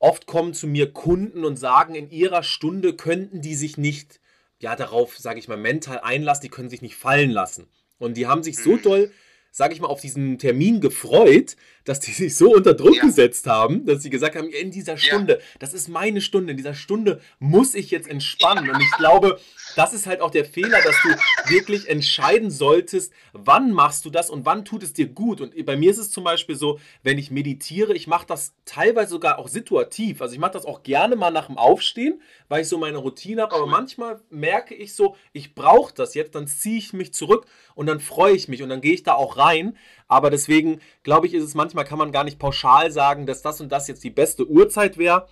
Oft 0.02 0.26
kommen 0.26 0.52
zu 0.52 0.66
mir 0.66 0.92
Kunden 0.92 1.44
und 1.44 1.56
sagen, 1.56 1.94
in 1.94 2.10
ihrer 2.10 2.42
Stunde 2.42 2.94
könnten 2.94 3.40
die 3.40 3.54
sich 3.54 3.78
nicht, 3.78 4.18
ja, 4.58 4.74
darauf, 4.74 5.16
sage 5.16 5.38
ich 5.38 5.46
mal, 5.46 5.56
mental 5.56 6.00
einlassen, 6.00 6.42
die 6.42 6.48
können 6.48 6.70
sich 6.70 6.82
nicht 6.82 6.96
fallen 6.96 7.30
lassen. 7.30 7.68
Und 7.98 8.16
die 8.16 8.26
haben 8.26 8.42
sich 8.42 8.58
so 8.58 8.72
mhm. 8.72 8.82
doll 8.82 9.12
sage 9.54 9.74
ich 9.74 9.80
mal, 9.80 9.88
auf 9.88 10.00
diesen 10.00 10.38
Termin 10.38 10.80
gefreut, 10.80 11.56
dass 11.84 12.00
die 12.00 12.10
sich 12.10 12.34
so 12.34 12.54
unter 12.54 12.72
Druck 12.72 12.96
ja. 12.96 13.04
gesetzt 13.04 13.46
haben, 13.46 13.84
dass 13.84 14.02
sie 14.02 14.08
gesagt 14.08 14.34
haben, 14.34 14.48
in 14.48 14.70
dieser 14.70 14.96
Stunde, 14.96 15.34
ja. 15.34 15.38
das 15.58 15.74
ist 15.74 15.88
meine 15.88 16.22
Stunde, 16.22 16.52
in 16.52 16.56
dieser 16.56 16.74
Stunde 16.74 17.20
muss 17.38 17.74
ich 17.74 17.90
jetzt 17.90 18.08
entspannen. 18.08 18.70
Und 18.70 18.80
ich 18.80 18.90
glaube, 18.96 19.38
das 19.76 19.92
ist 19.92 20.06
halt 20.06 20.20
auch 20.20 20.30
der 20.30 20.44
Fehler, 20.44 20.78
dass 20.82 20.96
du 21.02 21.08
wirklich 21.50 21.88
entscheiden 21.88 22.50
solltest, 22.50 23.12
wann 23.32 23.72
machst 23.72 24.04
du 24.04 24.10
das 24.10 24.30
und 24.30 24.44
wann 24.44 24.64
tut 24.64 24.82
es 24.82 24.92
dir 24.92 25.06
gut. 25.06 25.40
Und 25.40 25.64
bei 25.64 25.76
mir 25.76 25.90
ist 25.90 25.98
es 25.98 26.10
zum 26.10 26.24
Beispiel 26.24 26.56
so, 26.56 26.78
wenn 27.02 27.18
ich 27.18 27.30
meditiere, 27.30 27.94
ich 27.94 28.06
mache 28.06 28.26
das 28.26 28.54
teilweise 28.64 29.10
sogar 29.10 29.38
auch 29.38 29.48
situativ. 29.48 30.20
Also 30.20 30.34
ich 30.34 30.40
mache 30.40 30.52
das 30.52 30.64
auch 30.64 30.82
gerne 30.82 31.16
mal 31.16 31.30
nach 31.30 31.46
dem 31.46 31.58
Aufstehen, 31.58 32.20
weil 32.48 32.62
ich 32.62 32.68
so 32.68 32.78
meine 32.78 32.98
Routine 32.98 33.42
habe. 33.42 33.54
Aber 33.54 33.66
manchmal 33.66 34.20
merke 34.30 34.74
ich 34.74 34.94
so, 34.94 35.16
ich 35.32 35.54
brauche 35.54 35.94
das 35.94 36.14
jetzt, 36.14 36.34
dann 36.34 36.46
ziehe 36.46 36.78
ich 36.78 36.92
mich 36.92 37.12
zurück 37.14 37.46
und 37.74 37.86
dann 37.86 38.00
freue 38.00 38.34
ich 38.34 38.48
mich 38.48 38.62
und 38.62 38.68
dann 38.68 38.80
gehe 38.80 38.94
ich 38.94 39.02
da 39.02 39.14
auch 39.14 39.36
rein. 39.36 39.76
Aber 40.08 40.30
deswegen 40.30 40.80
glaube 41.02 41.26
ich, 41.26 41.34
ist 41.34 41.44
es 41.44 41.54
manchmal, 41.54 41.84
kann 41.84 41.98
man 41.98 42.12
gar 42.12 42.24
nicht 42.24 42.38
pauschal 42.38 42.90
sagen, 42.90 43.26
dass 43.26 43.42
das 43.42 43.60
und 43.60 43.70
das 43.70 43.88
jetzt 43.88 44.04
die 44.04 44.10
beste 44.10 44.46
Uhrzeit 44.46 44.98
wäre. 44.98 45.26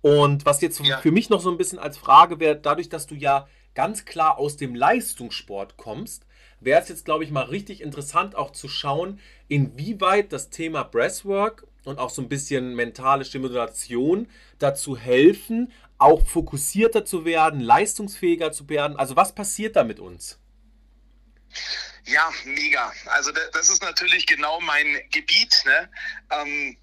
Und 0.00 0.46
was 0.46 0.60
jetzt 0.60 0.80
ja. 0.80 0.98
für 0.98 1.10
mich 1.10 1.28
noch 1.28 1.40
so 1.40 1.50
ein 1.50 1.56
bisschen 1.56 1.78
als 1.78 1.98
Frage 1.98 2.38
wäre, 2.38 2.56
dadurch, 2.56 2.88
dass 2.88 3.06
du 3.06 3.14
ja 3.14 3.48
ganz 3.78 4.04
klar 4.04 4.38
aus 4.38 4.56
dem 4.56 4.74
Leistungssport 4.74 5.76
kommst, 5.76 6.26
wäre 6.58 6.82
es 6.82 6.88
jetzt, 6.88 7.04
glaube 7.04 7.22
ich, 7.22 7.30
mal 7.30 7.44
richtig 7.44 7.80
interessant 7.80 8.34
auch 8.34 8.50
zu 8.50 8.66
schauen, 8.66 9.20
inwieweit 9.46 10.32
das 10.32 10.50
Thema 10.50 10.82
Breathwork 10.82 11.64
und 11.84 12.00
auch 12.00 12.10
so 12.10 12.20
ein 12.20 12.28
bisschen 12.28 12.74
mentale 12.74 13.24
Stimulation 13.24 14.28
dazu 14.58 14.96
helfen, 14.96 15.72
auch 15.96 16.26
fokussierter 16.26 17.04
zu 17.04 17.24
werden, 17.24 17.60
leistungsfähiger 17.60 18.50
zu 18.50 18.68
werden. 18.68 18.96
Also 18.96 19.14
was 19.14 19.32
passiert 19.32 19.76
da 19.76 19.84
mit 19.84 20.00
uns? 20.00 20.40
Ja, 22.04 22.32
mega. 22.46 22.92
Also 23.06 23.30
das 23.52 23.70
ist 23.70 23.82
natürlich 23.82 24.26
genau 24.26 24.60
mein 24.60 24.98
Gebiet, 25.12 25.62
ne? 25.64 25.88
Ähm, 26.32 26.76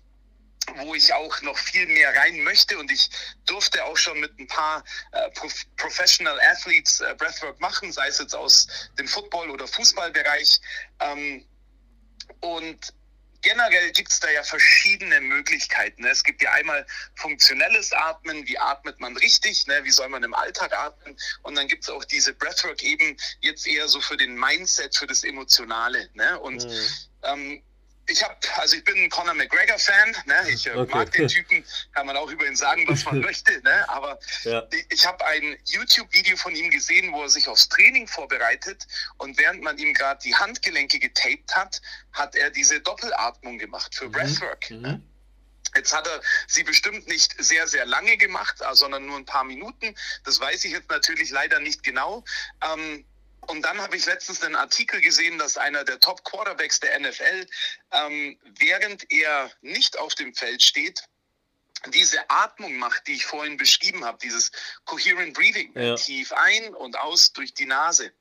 wo 0.75 0.95
ich 0.95 1.13
auch 1.13 1.41
noch 1.41 1.57
viel 1.57 1.87
mehr 1.87 2.15
rein 2.15 2.43
möchte 2.43 2.77
und 2.77 2.91
ich 2.91 3.09
durfte 3.45 3.83
auch 3.85 3.97
schon 3.97 4.19
mit 4.19 4.37
ein 4.39 4.47
paar 4.47 4.83
äh, 5.11 5.29
Prof 5.31 5.53
Professional 5.77 6.39
Athletes 6.41 7.01
äh, 7.01 7.13
Breathwork 7.17 7.59
machen, 7.59 7.91
sei 7.91 8.07
es 8.07 8.19
jetzt 8.19 8.35
aus 8.35 8.67
dem 8.97 9.07
Football- 9.07 9.49
oder 9.51 9.67
Fußballbereich. 9.67 10.59
Ähm, 10.99 11.45
und 12.39 12.93
generell 13.45 13.91
gibt 13.91 14.11
es 14.11 14.19
da 14.19 14.29
ja 14.29 14.43
verschiedene 14.43 15.21
Möglichkeiten. 15.21 16.01
Ne? 16.01 16.09
Es 16.09 16.23
gibt 16.23 16.41
ja 16.41 16.51
einmal 16.51 16.85
funktionelles 17.15 17.93
Atmen, 17.93 18.45
wie 18.47 18.57
atmet 18.57 18.99
man 18.99 19.15
richtig, 19.17 19.67
ne? 19.67 19.83
wie 19.83 19.91
soll 19.91 20.09
man 20.09 20.23
im 20.23 20.33
Alltag 20.33 20.73
atmen. 20.73 21.15
Und 21.43 21.55
dann 21.55 21.67
gibt 21.67 21.83
es 21.83 21.89
auch 21.89 22.03
diese 22.03 22.33
Breathwork 22.33 22.81
eben 22.81 23.15
jetzt 23.41 23.67
eher 23.67 23.87
so 23.87 24.01
für 24.01 24.17
den 24.17 24.35
Mindset, 24.35 24.97
für 24.97 25.05
das 25.05 25.23
Emotionale. 25.23 26.09
Ne? 26.15 26.39
Und 26.39 26.65
mhm. 26.65 26.89
ähm, 27.23 27.63
ich 28.07 28.23
habe, 28.23 28.35
also 28.57 28.77
ich 28.77 28.83
bin 28.83 28.95
ein 28.95 29.09
Conor 29.09 29.33
McGregor 29.33 29.79
Fan. 29.79 30.15
Ne? 30.25 30.49
Ich 30.49 30.67
äh, 30.67 30.71
okay. 30.71 30.95
mag 30.95 31.11
den 31.11 31.27
Typen, 31.27 31.63
kann 31.93 32.05
man 32.05 32.17
auch 32.17 32.29
über 32.29 32.45
ihn 32.45 32.55
sagen, 32.55 32.85
was 32.87 33.05
man 33.05 33.19
möchte. 33.21 33.59
Ne? 33.61 33.89
Aber 33.89 34.19
ja. 34.43 34.63
ich, 34.89 35.05
habe 35.05 35.25
ein 35.25 35.57
YouTube-Video 35.65 36.37
von 36.37 36.55
ihm 36.55 36.69
gesehen, 36.69 37.11
wo 37.13 37.23
er 37.23 37.29
sich 37.29 37.47
aufs 37.47 37.69
Training 37.69 38.07
vorbereitet 38.07 38.85
und 39.17 39.37
während 39.37 39.61
man 39.61 39.77
ihm 39.77 39.93
gerade 39.93 40.21
die 40.23 40.35
Handgelenke 40.35 40.99
getaped 40.99 41.55
hat, 41.55 41.81
hat 42.11 42.35
er 42.35 42.51
diese 42.51 42.79
Doppelatmung 42.79 43.57
gemacht 43.57 43.95
für 43.95 44.07
mhm. 44.07 44.11
Breathwork. 44.11 44.69
Mhm. 44.69 44.81
Ne? 44.81 45.01
Jetzt 45.75 45.93
hat 45.93 46.07
er 46.07 46.21
sie 46.47 46.63
bestimmt 46.63 47.07
nicht 47.07 47.35
sehr, 47.37 47.67
sehr 47.67 47.85
lange 47.85 48.15
gemacht, 48.17 48.59
sondern 48.73 49.05
nur 49.05 49.17
ein 49.17 49.25
paar 49.25 49.43
Minuten. 49.43 49.93
Das 50.23 50.39
weiß 50.39 50.63
ich 50.65 50.71
jetzt 50.71 50.89
natürlich 50.89 51.31
leider 51.31 51.59
nicht 51.59 51.83
genau. 51.83 52.23
Ähm, 52.61 53.05
und 53.47 53.61
dann 53.61 53.79
habe 53.81 53.95
ich 53.95 54.05
letztens 54.05 54.41
einen 54.43 54.55
Artikel 54.55 55.01
gesehen, 55.01 55.37
dass 55.37 55.57
einer 55.57 55.83
der 55.83 55.99
Top 55.99 56.23
Quarterbacks 56.23 56.79
der 56.79 56.99
NFL, 56.99 57.47
ähm, 57.91 58.39
während 58.57 59.09
er 59.11 59.51
nicht 59.61 59.97
auf 59.97 60.15
dem 60.15 60.33
Feld 60.33 60.61
steht, 60.63 61.03
diese 61.89 62.29
Atmung 62.29 62.77
macht, 62.77 63.07
die 63.07 63.13
ich 63.13 63.25
vorhin 63.25 63.57
beschrieben 63.57 64.05
habe, 64.05 64.17
dieses 64.21 64.51
Coherent 64.85 65.33
Breathing, 65.33 65.71
ja. 65.75 65.95
tief 65.95 66.31
ein 66.31 66.73
und 66.73 66.97
aus 66.97 67.33
durch 67.33 67.53
die 67.53 67.65
Nase. 67.65 68.11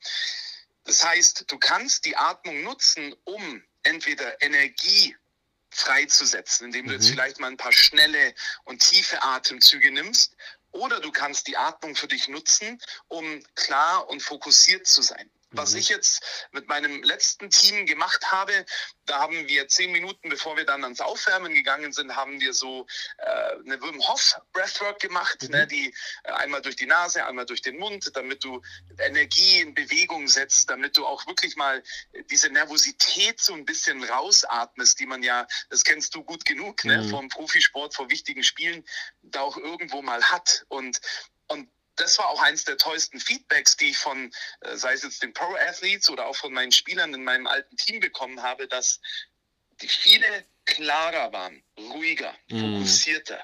Das 0.85 1.05
heißt, 1.05 1.45
du 1.49 1.59
kannst 1.59 2.05
die 2.05 2.17
Atmung 2.17 2.63
nutzen, 2.63 3.15
um 3.25 3.63
entweder 3.83 4.41
Energie 4.43 5.17
freizusetzen, 5.71 6.67
indem 6.67 6.87
du 6.87 6.93
mhm. 6.93 7.01
jetzt 7.01 7.11
vielleicht 7.11 7.41
mal 7.41 7.51
ein 7.51 7.57
paar 7.57 7.73
schnelle 7.73 8.35
und 8.65 8.81
tiefe 8.81 9.23
Atemzüge 9.23 9.91
nimmst 9.91 10.37
oder 10.75 11.01
du 11.01 11.11
kannst 11.11 11.47
die 11.47 11.57
Atmung 11.57 11.97
für 11.97 12.09
dich 12.09 12.29
nutzen, 12.29 12.81
um 13.09 13.43
klar 13.55 14.09
und 14.09 14.23
fokussiert 14.23 14.87
zu 14.87 15.03
sein. 15.03 15.31
Was 15.57 15.73
mhm. 15.73 15.79
ich 15.79 15.89
jetzt 15.89 16.23
mit 16.53 16.69
meinem 16.69 17.03
letzten 17.03 17.51
Team 17.51 17.87
gemacht 17.87 18.33
habe, 18.33 18.65
da 19.07 19.21
haben 19.21 19.49
wir 19.49 19.69
zehn 19.69 19.93
Minuten, 19.93 20.29
bevor 20.29 20.57
wir 20.57 20.65
dann 20.65 20.85
ans 20.85 21.01
Aufwärmen 21.01 21.55
gegangen 21.55 21.93
sind, 21.93 22.15
haben 22.17 22.41
wir 22.41 22.53
so 22.53 22.87
äh, 23.19 23.25
eine 23.65 23.81
Wim 23.81 24.01
Hof 24.07 24.41
Breathwork 24.53 25.01
gemacht, 25.01 25.43
mhm. 25.43 25.51
ne, 25.51 25.67
die 25.67 25.95
äh, 26.25 26.33
einmal 26.33 26.63
durch 26.63 26.77
die 26.77 26.87
Nase, 26.87 27.25
einmal 27.27 27.47
durch 27.47 27.63
den 27.63 27.79
Mund, 27.79 28.11
damit 28.15 28.45
du 28.45 28.63
Energie 28.99 29.61
in 29.61 29.75
Bewegung 29.75 30.29
setzt, 30.29 30.71
damit 30.71 30.97
du 30.97 31.07
auch 31.07 31.27
wirklich 31.27 31.57
mal 31.57 31.83
diese 32.31 32.49
Nervosität 32.51 33.41
so 33.41 33.55
ein 33.55 33.65
bisschen 33.65 34.03
rausatmest, 34.05 34.99
die 35.01 35.07
man 35.07 35.23
ja, 35.23 35.47
das 35.71 35.85
kennst 35.85 36.15
du 36.15 36.23
gut 36.23 36.45
genug, 36.45 36.85
ne, 36.85 36.99
mhm. 36.99 37.05
ne, 37.05 37.11
vom 37.11 37.29
Profisport, 37.29 37.95
vor 37.95 38.11
wichtigen 38.11 38.43
Spielen, 38.43 38.85
da 39.23 39.41
auch 39.41 39.57
irgendwo 39.57 40.03
mal 40.03 40.23
hat. 40.23 40.65
Und, 40.69 41.01
und 41.49 41.69
das 41.97 42.19
war 42.19 42.29
auch 42.29 42.43
eines 42.43 42.65
der 42.65 42.77
tollsten 42.77 43.21
Feedbacks, 43.21 43.77
die 43.77 43.91
ich 43.91 43.99
von, 43.99 44.33
äh, 44.61 44.77
sei 44.77 44.95
es 44.95 45.03
jetzt 45.03 45.23
den 45.23 45.33
Pro-Athletes 45.33 46.11
oder 46.11 46.27
auch 46.27 46.37
von 46.37 46.53
meinen 46.53 46.73
Spielern 46.73 47.15
in 47.15 47.25
meinem 47.25 47.47
alten 47.47 47.77
Team 47.77 48.01
bekommen 48.01 48.43
habe, 48.43 48.67
dass 48.69 49.01
die 49.81 49.89
viele 49.89 50.45
klarer 50.65 51.33
waren, 51.33 51.63
ruhiger, 51.79 52.35
mhm. 52.49 52.79
fokussierter. 52.79 53.43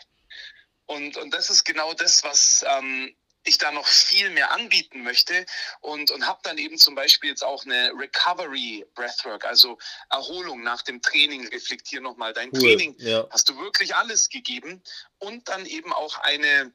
Und, 0.87 1.17
und 1.17 1.33
das 1.33 1.51
ist 1.51 1.65
genau 1.65 1.95
das, 1.95 2.25
was 2.25 2.65
ähm, 2.69 3.15
ich 3.45 3.59
da 3.59 3.71
noch 3.71 3.87
viel 3.87 4.31
mehr 4.31 4.53
anbieten 4.53 5.03
möchte 5.03 5.47
und, 5.81 6.11
und 6.11 6.27
habe 6.27 6.41
dann 6.43 6.59
eben 6.59 6.77
zum 6.77 6.95
Beispiel 6.95 7.31
jetzt 7.31 7.45
auch 7.45 7.65
eine 7.65 7.93
Recovery 7.97 8.85
Breathwork, 8.95 9.45
also 9.45 9.79
Erholung 10.11 10.63
nach 10.63 10.83
dem 10.83 11.01
Training, 11.01 11.47
reflektier 11.49 12.01
nochmal 12.01 12.33
dein 12.33 12.51
cool, 12.53 12.61
Training, 12.61 12.95
ja. 12.99 13.27
hast 13.31 13.49
du 13.49 13.57
wirklich 13.59 13.95
alles 13.95 14.29
gegeben 14.29 14.83
und 15.19 15.49
dann 15.49 15.65
eben 15.67 15.93
auch 15.93 16.19
eine 16.19 16.73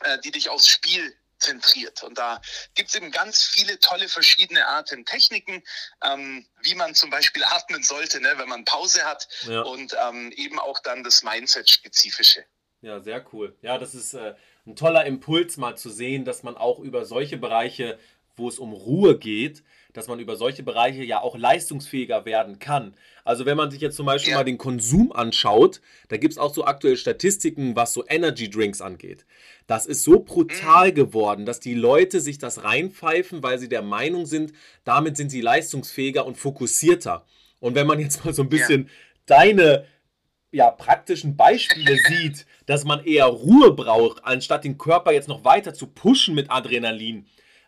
äh, 0.00 0.18
die 0.20 0.30
dich 0.30 0.48
aufs 0.48 0.68
Spiel 0.68 1.14
zentriert. 1.38 2.02
Und 2.02 2.18
da 2.18 2.40
gibt 2.74 2.88
es 2.88 2.94
eben 2.94 3.10
ganz 3.10 3.44
viele 3.44 3.78
tolle 3.78 4.08
verschiedene 4.08 4.66
Arten 4.66 5.04
Techniken, 5.04 5.62
ähm, 6.04 6.46
wie 6.62 6.74
man 6.74 6.94
zum 6.94 7.10
Beispiel 7.10 7.44
atmen 7.44 7.82
sollte, 7.82 8.20
ne, 8.20 8.34
wenn 8.36 8.48
man 8.48 8.64
Pause 8.64 9.04
hat 9.04 9.28
ja. 9.42 9.60
und 9.62 9.94
ähm, 10.08 10.32
eben 10.32 10.58
auch 10.58 10.78
dann 10.80 11.04
das 11.04 11.22
Mindset-spezifische. 11.22 12.44
Ja, 12.80 13.00
sehr 13.00 13.24
cool. 13.32 13.56
Ja, 13.62 13.78
das 13.78 13.94
ist 13.94 14.14
äh, 14.14 14.34
ein 14.66 14.76
toller 14.76 15.04
Impuls, 15.06 15.56
mal 15.56 15.76
zu 15.76 15.90
sehen, 15.90 16.24
dass 16.24 16.42
man 16.42 16.56
auch 16.56 16.78
über 16.78 17.04
solche 17.04 17.36
Bereiche, 17.36 17.98
wo 18.36 18.48
es 18.48 18.58
um 18.58 18.72
Ruhe 18.72 19.18
geht, 19.18 19.62
dass 19.96 20.08
man 20.08 20.18
über 20.18 20.36
solche 20.36 20.62
Bereiche 20.62 21.02
ja 21.02 21.20
auch 21.20 21.36
leistungsfähiger 21.36 22.24
werden 22.24 22.58
kann. 22.58 22.94
Also 23.24 23.46
wenn 23.46 23.56
man 23.56 23.70
sich 23.70 23.80
jetzt 23.80 23.96
zum 23.96 24.06
Beispiel 24.06 24.32
ja. 24.32 24.38
mal 24.38 24.44
den 24.44 24.58
Konsum 24.58 25.12
anschaut, 25.12 25.80
da 26.08 26.16
gibt 26.16 26.32
es 26.32 26.38
auch 26.38 26.52
so 26.54 26.64
aktuelle 26.64 26.96
Statistiken, 26.96 27.74
was 27.76 27.92
so 27.92 28.04
Energy 28.06 28.50
Drinks 28.50 28.80
angeht. 28.80 29.24
Das 29.66 29.86
ist 29.86 30.04
so 30.04 30.20
brutal 30.20 30.90
mhm. 30.90 30.94
geworden, 30.94 31.46
dass 31.46 31.60
die 31.60 31.74
Leute 31.74 32.20
sich 32.20 32.38
das 32.38 32.62
reinpfeifen, 32.62 33.42
weil 33.42 33.58
sie 33.58 33.68
der 33.68 33.82
Meinung 33.82 34.26
sind, 34.26 34.52
damit 34.84 35.16
sind 35.16 35.30
sie 35.30 35.40
leistungsfähiger 35.40 36.26
und 36.26 36.36
fokussierter. 36.36 37.24
Und 37.60 37.74
wenn 37.74 37.86
man 37.86 37.98
jetzt 37.98 38.24
mal 38.24 38.34
so 38.34 38.42
ein 38.42 38.48
bisschen 38.48 38.84
ja. 38.84 38.90
deine 39.26 39.86
ja, 40.52 40.70
praktischen 40.70 41.36
Beispiele 41.36 41.96
sieht, 42.08 42.46
dass 42.66 42.84
man 42.84 43.04
eher 43.04 43.26
Ruhe 43.26 43.72
braucht, 43.72 44.24
anstatt 44.24 44.64
den 44.64 44.78
Körper 44.78 45.12
jetzt 45.12 45.28
noch 45.28 45.44
weiter 45.44 45.74
zu 45.74 45.86
pushen 45.86 46.34
mit 46.34 46.50
Adrenalin, 46.50 47.26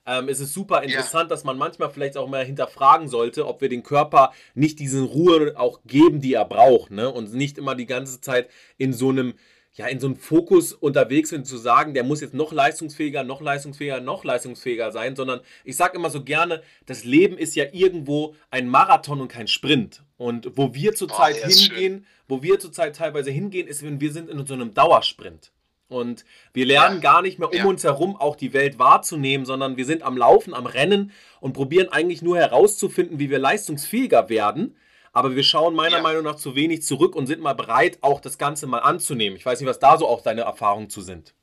ähm, 0.09 0.29
ist 0.29 0.40
es 0.40 0.55
super 0.55 0.83
interessant, 0.83 1.25
ja. 1.25 1.29
dass 1.29 1.44
man 1.44 1.59
manchmal 1.59 1.90
vielleicht 1.90 2.16
auch 2.16 2.29
mal 2.29 2.44
hinterfragen 2.44 3.09
sollte, 3.09 3.47
ob 3.47 3.61
wir 3.61 3.68
den 3.68 3.83
Körper 3.83 4.33
nicht 4.55 4.79
diese 4.79 5.03
Ruhe 5.03 5.55
auch 5.57 5.81
geben, 5.87 6.21
die 6.21 6.33
er 6.33 6.47
braucht, 6.47 6.90
ne? 6.90 7.11
Und 7.11 7.35
nicht 7.35 7.59
immer 7.59 7.75
die 7.75 7.87
ganze 7.87 8.21
Zeit 8.21 8.49
in 8.79 8.92
so 8.92 9.11
einem 9.11 9.35
ja, 9.75 9.87
in 9.87 10.01
so 10.01 10.09
einem 10.09 10.16
Fokus 10.16 10.73
unterwegs 10.73 11.29
sind, 11.29 11.47
zu 11.47 11.57
sagen, 11.57 11.94
der 11.94 12.03
muss 12.03 12.21
jetzt 12.21 12.35
noch 12.35 12.53
leistungsfähiger, 12.53 13.23
noch 13.23 13.40
leistungsfähiger, 13.40 14.01
noch 14.01 14.25
leistungsfähiger 14.25 14.90
sein, 14.90 15.14
sondern 15.14 15.40
ich 15.62 15.77
sage 15.77 15.97
immer 15.97 16.11
so 16.11 16.25
gerne, 16.25 16.62
das 16.87 17.05
Leben 17.05 17.38
ist 17.38 17.55
ja 17.55 17.64
irgendwo 17.71 18.35
ein 18.51 18.66
Marathon 18.66 19.21
und 19.21 19.29
kein 19.29 19.47
Sprint. 19.47 20.03
Und 20.16 20.51
wo 20.57 20.75
wir 20.75 20.97
zurzeit 20.97 21.37
oh, 21.44 21.47
hingehen, 21.47 21.99
schön. 21.99 22.07
wo 22.27 22.42
wir 22.42 22.59
zurzeit 22.59 22.97
teilweise 22.97 23.31
hingehen, 23.31 23.68
ist, 23.68 23.85
wenn 23.85 24.01
wir 24.01 24.12
sind 24.12 24.29
in 24.29 24.44
so 24.44 24.55
einem 24.55 24.75
Dauersprint. 24.75 25.53
Und 25.88 26.24
wir 26.53 26.66
lernen 26.66 26.96
ja. 26.96 27.12
gar 27.12 27.22
nicht 27.22 27.38
mehr 27.38 27.48
um 27.48 27.57
ja. 27.57 27.64
uns 27.64 27.83
herum 27.83 28.14
auch 28.16 28.37
die 28.37 28.53
Welt 28.53 28.79
wahrzunehmen, 28.79 29.46
sondern 29.46 29.77
wir 29.77 29.87
sind 29.87 30.03
am 30.03 30.16
Laufen, 30.16 30.53
am 30.53 30.66
Rennen 30.66 31.12
und 31.40 31.55
probieren 31.55 31.88
eigentlich 31.88 32.20
nur 32.20 32.37
herauszufinden, 32.37 33.18
wie 33.18 33.31
wir 33.31 33.38
leistungsfähiger 33.38 34.29
werden. 34.29 34.77
Aber 35.12 35.35
wir 35.35 35.42
schauen 35.42 35.74
meiner 35.74 35.96
ja. 35.96 36.03
Meinung 36.03 36.24
nach 36.24 36.37
zu 36.37 36.55
wenig 36.55 36.83
zurück 36.83 37.16
und 37.16 37.27
sind 37.27 37.40
mal 37.40 37.55
bereit, 37.55 37.98
auch 38.03 38.20
das 38.20 38.37
Ganze 38.37 38.66
mal 38.66 38.81
anzunehmen. 38.81 39.37
Ich 39.37 39.46
weiß 39.46 39.59
nicht, 39.61 39.68
was 39.68 39.79
da 39.79 39.96
so 39.96 40.07
auch 40.07 40.20
deine 40.20 40.42
Erfahrungen 40.42 40.90
zu 40.90 41.01
sind. 41.01 41.35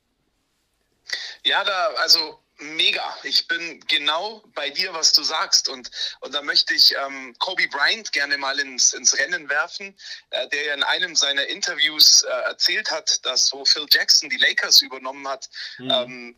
Ja, 1.44 1.64
da, 1.64 1.88
also 1.98 2.38
mega. 2.58 3.16
Ich 3.22 3.48
bin 3.48 3.80
genau 3.86 4.42
bei 4.54 4.70
dir, 4.70 4.92
was 4.94 5.12
du 5.12 5.22
sagst. 5.22 5.68
Und, 5.68 5.90
und 6.20 6.34
da 6.34 6.42
möchte 6.42 6.74
ich 6.74 6.94
ähm, 6.94 7.34
Kobe 7.38 7.68
Bryant 7.68 8.12
gerne 8.12 8.38
mal 8.38 8.58
ins, 8.58 8.92
ins 8.92 9.16
Rennen 9.18 9.48
werfen, 9.48 9.94
äh, 10.30 10.48
der 10.48 10.64
ja 10.64 10.74
in 10.74 10.82
einem 10.82 11.16
seiner 11.16 11.46
Interviews 11.46 12.22
äh, 12.22 12.28
erzählt 12.48 12.90
hat, 12.90 13.24
dass 13.24 13.52
wo 13.52 13.64
Phil 13.64 13.86
Jackson 13.90 14.30
die 14.30 14.38
Lakers 14.38 14.82
übernommen 14.82 15.26
hat, 15.28 15.48
mhm. 15.78 15.90
ähm, 15.90 16.36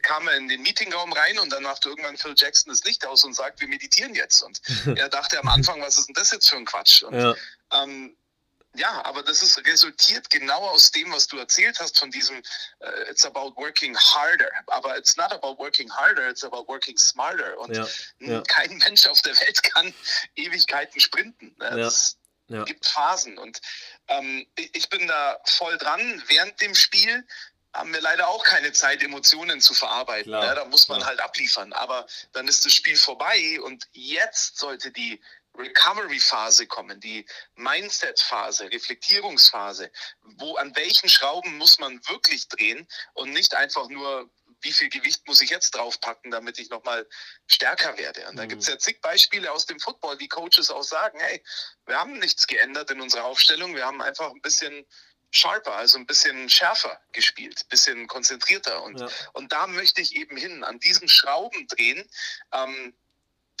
kam 0.00 0.26
er 0.26 0.36
in 0.36 0.48
den 0.48 0.62
Meetingraum 0.62 1.12
rein 1.12 1.38
und 1.38 1.52
dann 1.52 1.62
machte 1.62 1.90
irgendwann 1.90 2.16
Phil 2.16 2.34
Jackson 2.36 2.72
das 2.72 2.82
Licht 2.84 3.06
aus 3.06 3.24
und 3.24 3.34
sagt, 3.34 3.60
wir 3.60 3.68
meditieren 3.68 4.14
jetzt. 4.14 4.42
Und 4.42 4.60
er 4.96 5.08
dachte 5.08 5.38
am 5.38 5.48
Anfang, 5.48 5.80
was 5.80 5.98
ist 5.98 6.06
denn 6.08 6.14
das 6.14 6.30
jetzt 6.32 6.48
für 6.48 6.56
ein 6.56 6.64
Quatsch? 6.64 7.02
Und, 7.02 7.14
ja. 7.14 7.34
ähm, 7.72 8.16
ja, 8.74 9.04
aber 9.04 9.22
das 9.22 9.42
ist 9.42 9.58
resultiert 9.66 10.30
genau 10.30 10.60
aus 10.68 10.90
dem, 10.90 11.12
was 11.12 11.26
du 11.26 11.36
erzählt 11.38 11.78
hast, 11.78 11.98
von 11.98 12.10
diesem 12.10 12.38
uh, 12.38 13.10
It's 13.10 13.24
about 13.24 13.54
working 13.56 13.96
harder. 13.96 14.50
Aber 14.68 14.96
it's 14.96 15.16
not 15.16 15.32
about 15.32 15.58
working 15.58 15.90
harder, 15.90 16.28
it's 16.28 16.42
about 16.42 16.66
working 16.68 16.96
smarter. 16.96 17.58
Und 17.58 17.76
ja, 17.76 17.86
ja. 18.20 18.40
kein 18.42 18.76
Mensch 18.78 19.06
auf 19.06 19.20
der 19.22 19.38
Welt 19.40 19.62
kann 19.62 19.92
Ewigkeiten 20.36 21.00
sprinten. 21.00 21.54
Es 21.60 22.16
ja, 22.48 22.64
gibt 22.64 22.86
Phasen. 22.86 23.36
Und 23.36 23.60
ähm, 24.08 24.46
ich 24.56 24.88
bin 24.88 25.06
da 25.06 25.38
voll 25.44 25.76
dran. 25.76 26.22
Während 26.28 26.60
dem 26.60 26.74
Spiel 26.74 27.26
haben 27.74 27.92
wir 27.92 28.00
leider 28.00 28.28
auch 28.28 28.44
keine 28.44 28.72
Zeit, 28.72 29.02
Emotionen 29.02 29.60
zu 29.60 29.74
verarbeiten. 29.74 30.30
Klar, 30.30 30.54
da 30.54 30.64
muss 30.66 30.88
man 30.88 30.98
klar. 30.98 31.10
halt 31.10 31.20
abliefern. 31.20 31.72
Aber 31.72 32.06
dann 32.32 32.48
ist 32.48 32.64
das 32.64 32.72
Spiel 32.74 32.96
vorbei 32.96 33.60
und 33.62 33.86
jetzt 33.92 34.58
sollte 34.58 34.90
die 34.90 35.20
Recovery-Phase 35.56 36.66
kommen, 36.66 37.00
die 37.00 37.26
Mindset-Phase, 37.56 38.70
Reflektierungsphase, 38.70 39.90
wo 40.22 40.56
an 40.56 40.74
welchen 40.76 41.08
Schrauben 41.08 41.58
muss 41.58 41.78
man 41.78 42.00
wirklich 42.08 42.48
drehen 42.48 42.86
und 43.14 43.30
nicht 43.32 43.54
einfach 43.54 43.88
nur, 43.88 44.30
wie 44.62 44.72
viel 44.72 44.88
Gewicht 44.88 45.26
muss 45.26 45.42
ich 45.42 45.50
jetzt 45.50 45.74
draufpacken, 45.74 46.30
damit 46.30 46.58
ich 46.58 46.70
nochmal 46.70 47.06
stärker 47.46 47.98
werde. 47.98 48.28
Und 48.28 48.36
da 48.36 48.44
mhm. 48.44 48.48
gibt 48.48 48.62
es 48.62 48.68
ja 48.68 48.78
zig 48.78 49.00
Beispiele 49.00 49.50
aus 49.52 49.66
dem 49.66 49.80
Football, 49.80 50.16
die 50.16 50.28
Coaches 50.28 50.70
auch 50.70 50.84
sagen, 50.84 51.18
hey, 51.20 51.42
wir 51.86 51.98
haben 51.98 52.18
nichts 52.18 52.46
geändert 52.46 52.90
in 52.90 53.00
unserer 53.00 53.24
Aufstellung, 53.24 53.74
wir 53.74 53.84
haben 53.84 54.00
einfach 54.00 54.30
ein 54.30 54.40
bisschen 54.40 54.86
sharper, 55.32 55.74
also 55.74 55.98
ein 55.98 56.06
bisschen 56.06 56.48
schärfer 56.48 57.00
gespielt, 57.12 57.60
ein 57.64 57.68
bisschen 57.68 58.06
konzentrierter. 58.06 58.82
Und, 58.82 59.00
ja. 59.00 59.08
und 59.32 59.50
da 59.52 59.66
möchte 59.66 60.00
ich 60.00 60.14
eben 60.14 60.36
hin, 60.36 60.62
an 60.62 60.78
diesen 60.78 61.08
Schrauben 61.08 61.66
drehen. 61.68 62.08
Ähm, 62.52 62.94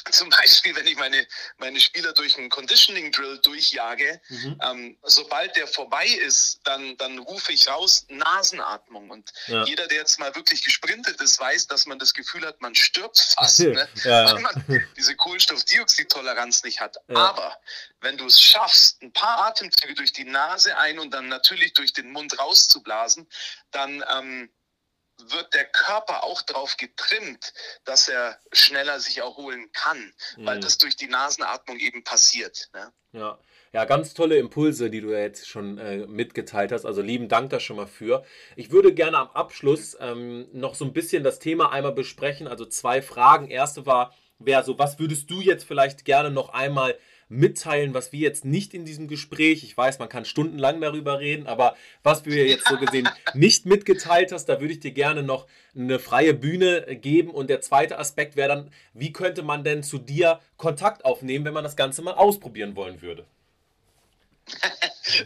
zum 0.10 0.28
Beispiel, 0.30 0.74
wenn 0.74 0.86
ich 0.86 0.96
meine, 0.96 1.26
meine 1.58 1.80
Spieler 1.80 2.12
durch 2.12 2.36
einen 2.36 2.48
Conditioning 2.48 3.12
Drill 3.12 3.38
durchjage, 3.38 4.20
mhm. 4.28 4.60
ähm, 4.62 4.98
sobald 5.02 5.54
der 5.56 5.66
vorbei 5.66 6.06
ist, 6.06 6.60
dann, 6.64 6.96
dann 6.96 7.18
rufe 7.18 7.52
ich 7.52 7.68
raus 7.68 8.04
Nasenatmung. 8.08 9.10
Und 9.10 9.32
ja. 9.46 9.64
jeder, 9.64 9.86
der 9.86 9.98
jetzt 9.98 10.18
mal 10.18 10.34
wirklich 10.34 10.62
gesprintet 10.62 11.20
ist, 11.20 11.38
weiß, 11.38 11.68
dass 11.68 11.86
man 11.86 11.98
das 11.98 12.14
Gefühl 12.14 12.44
hat, 12.46 12.60
man 12.60 12.74
stirbt 12.74 13.18
fast, 13.36 13.60
ne? 13.60 13.88
ja. 14.04 14.32
weil 14.32 14.40
man 14.40 14.86
diese 14.96 15.14
Kohlenstoffdioxidtoleranz 15.16 16.64
nicht 16.64 16.80
hat. 16.80 16.96
Ja. 17.08 17.16
Aber 17.16 17.56
wenn 18.00 18.16
du 18.16 18.26
es 18.26 18.40
schaffst, 18.40 19.02
ein 19.02 19.12
paar 19.12 19.46
Atemzüge 19.46 19.94
durch 19.94 20.12
die 20.12 20.24
Nase 20.24 20.76
ein 20.78 20.98
und 20.98 21.12
dann 21.12 21.28
natürlich 21.28 21.74
durch 21.74 21.92
den 21.92 22.10
Mund 22.10 22.38
rauszublasen, 22.38 23.28
dann 23.70 24.04
ähm, 24.18 24.50
wird 25.30 25.54
der 25.54 25.64
Körper 25.64 26.24
auch 26.24 26.42
darauf 26.42 26.76
getrimmt, 26.76 27.52
dass 27.84 28.08
er 28.08 28.38
schneller 28.52 29.00
sich 29.00 29.18
erholen 29.18 29.70
kann, 29.72 30.12
mhm. 30.36 30.46
weil 30.46 30.60
das 30.60 30.78
durch 30.78 30.96
die 30.96 31.08
Nasenatmung 31.08 31.78
eben 31.78 32.04
passiert. 32.04 32.68
Ne? 32.72 32.92
Ja. 33.12 33.38
Ja, 33.74 33.86
ganz 33.86 34.12
tolle 34.12 34.36
Impulse, 34.36 34.90
die 34.90 35.00
du 35.00 35.18
jetzt 35.18 35.48
schon 35.48 35.78
äh, 35.78 36.06
mitgeteilt 36.06 36.72
hast. 36.72 36.84
Also 36.84 37.00
lieben 37.00 37.28
Dank 37.28 37.48
da 37.48 37.58
schon 37.58 37.76
mal 37.76 37.86
für. 37.86 38.22
Ich 38.54 38.70
würde 38.70 38.92
gerne 38.92 39.16
am 39.16 39.30
Abschluss 39.30 39.96
ähm, 39.98 40.46
noch 40.52 40.74
so 40.74 40.84
ein 40.84 40.92
bisschen 40.92 41.24
das 41.24 41.38
Thema 41.38 41.72
einmal 41.72 41.92
besprechen. 41.92 42.46
Also 42.46 42.66
zwei 42.66 43.00
Fragen. 43.00 43.48
Erste 43.48 43.86
war, 43.86 44.14
wer 44.38 44.62
so, 44.62 44.78
was 44.78 44.98
würdest 44.98 45.30
du 45.30 45.40
jetzt 45.40 45.64
vielleicht 45.64 46.04
gerne 46.04 46.30
noch 46.30 46.50
einmal 46.50 46.98
mitteilen, 47.32 47.94
was 47.94 48.12
wir 48.12 48.20
jetzt 48.20 48.44
nicht 48.44 48.74
in 48.74 48.84
diesem 48.84 49.08
Gespräch, 49.08 49.64
ich 49.64 49.76
weiß, 49.76 49.98
man 49.98 50.08
kann 50.08 50.24
stundenlang 50.24 50.80
darüber 50.80 51.18
reden, 51.18 51.46
aber 51.46 51.74
was 52.02 52.24
wir 52.26 52.46
jetzt 52.46 52.68
so 52.68 52.76
gesehen 52.76 53.08
nicht 53.34 53.66
mitgeteilt 53.66 54.32
hast, 54.32 54.46
da 54.46 54.60
würde 54.60 54.74
ich 54.74 54.80
dir 54.80 54.92
gerne 54.92 55.22
noch 55.22 55.46
eine 55.74 55.98
freie 55.98 56.34
Bühne 56.34 56.96
geben. 57.00 57.30
Und 57.30 57.48
der 57.48 57.60
zweite 57.60 57.98
Aspekt 57.98 58.36
wäre 58.36 58.48
dann, 58.48 58.70
wie 58.92 59.12
könnte 59.12 59.42
man 59.42 59.64
denn 59.64 59.82
zu 59.82 59.98
dir 59.98 60.40
Kontakt 60.58 61.04
aufnehmen, 61.04 61.44
wenn 61.44 61.54
man 61.54 61.64
das 61.64 61.76
Ganze 61.76 62.02
mal 62.02 62.14
ausprobieren 62.14 62.76
wollen 62.76 63.00
würde? 63.00 63.24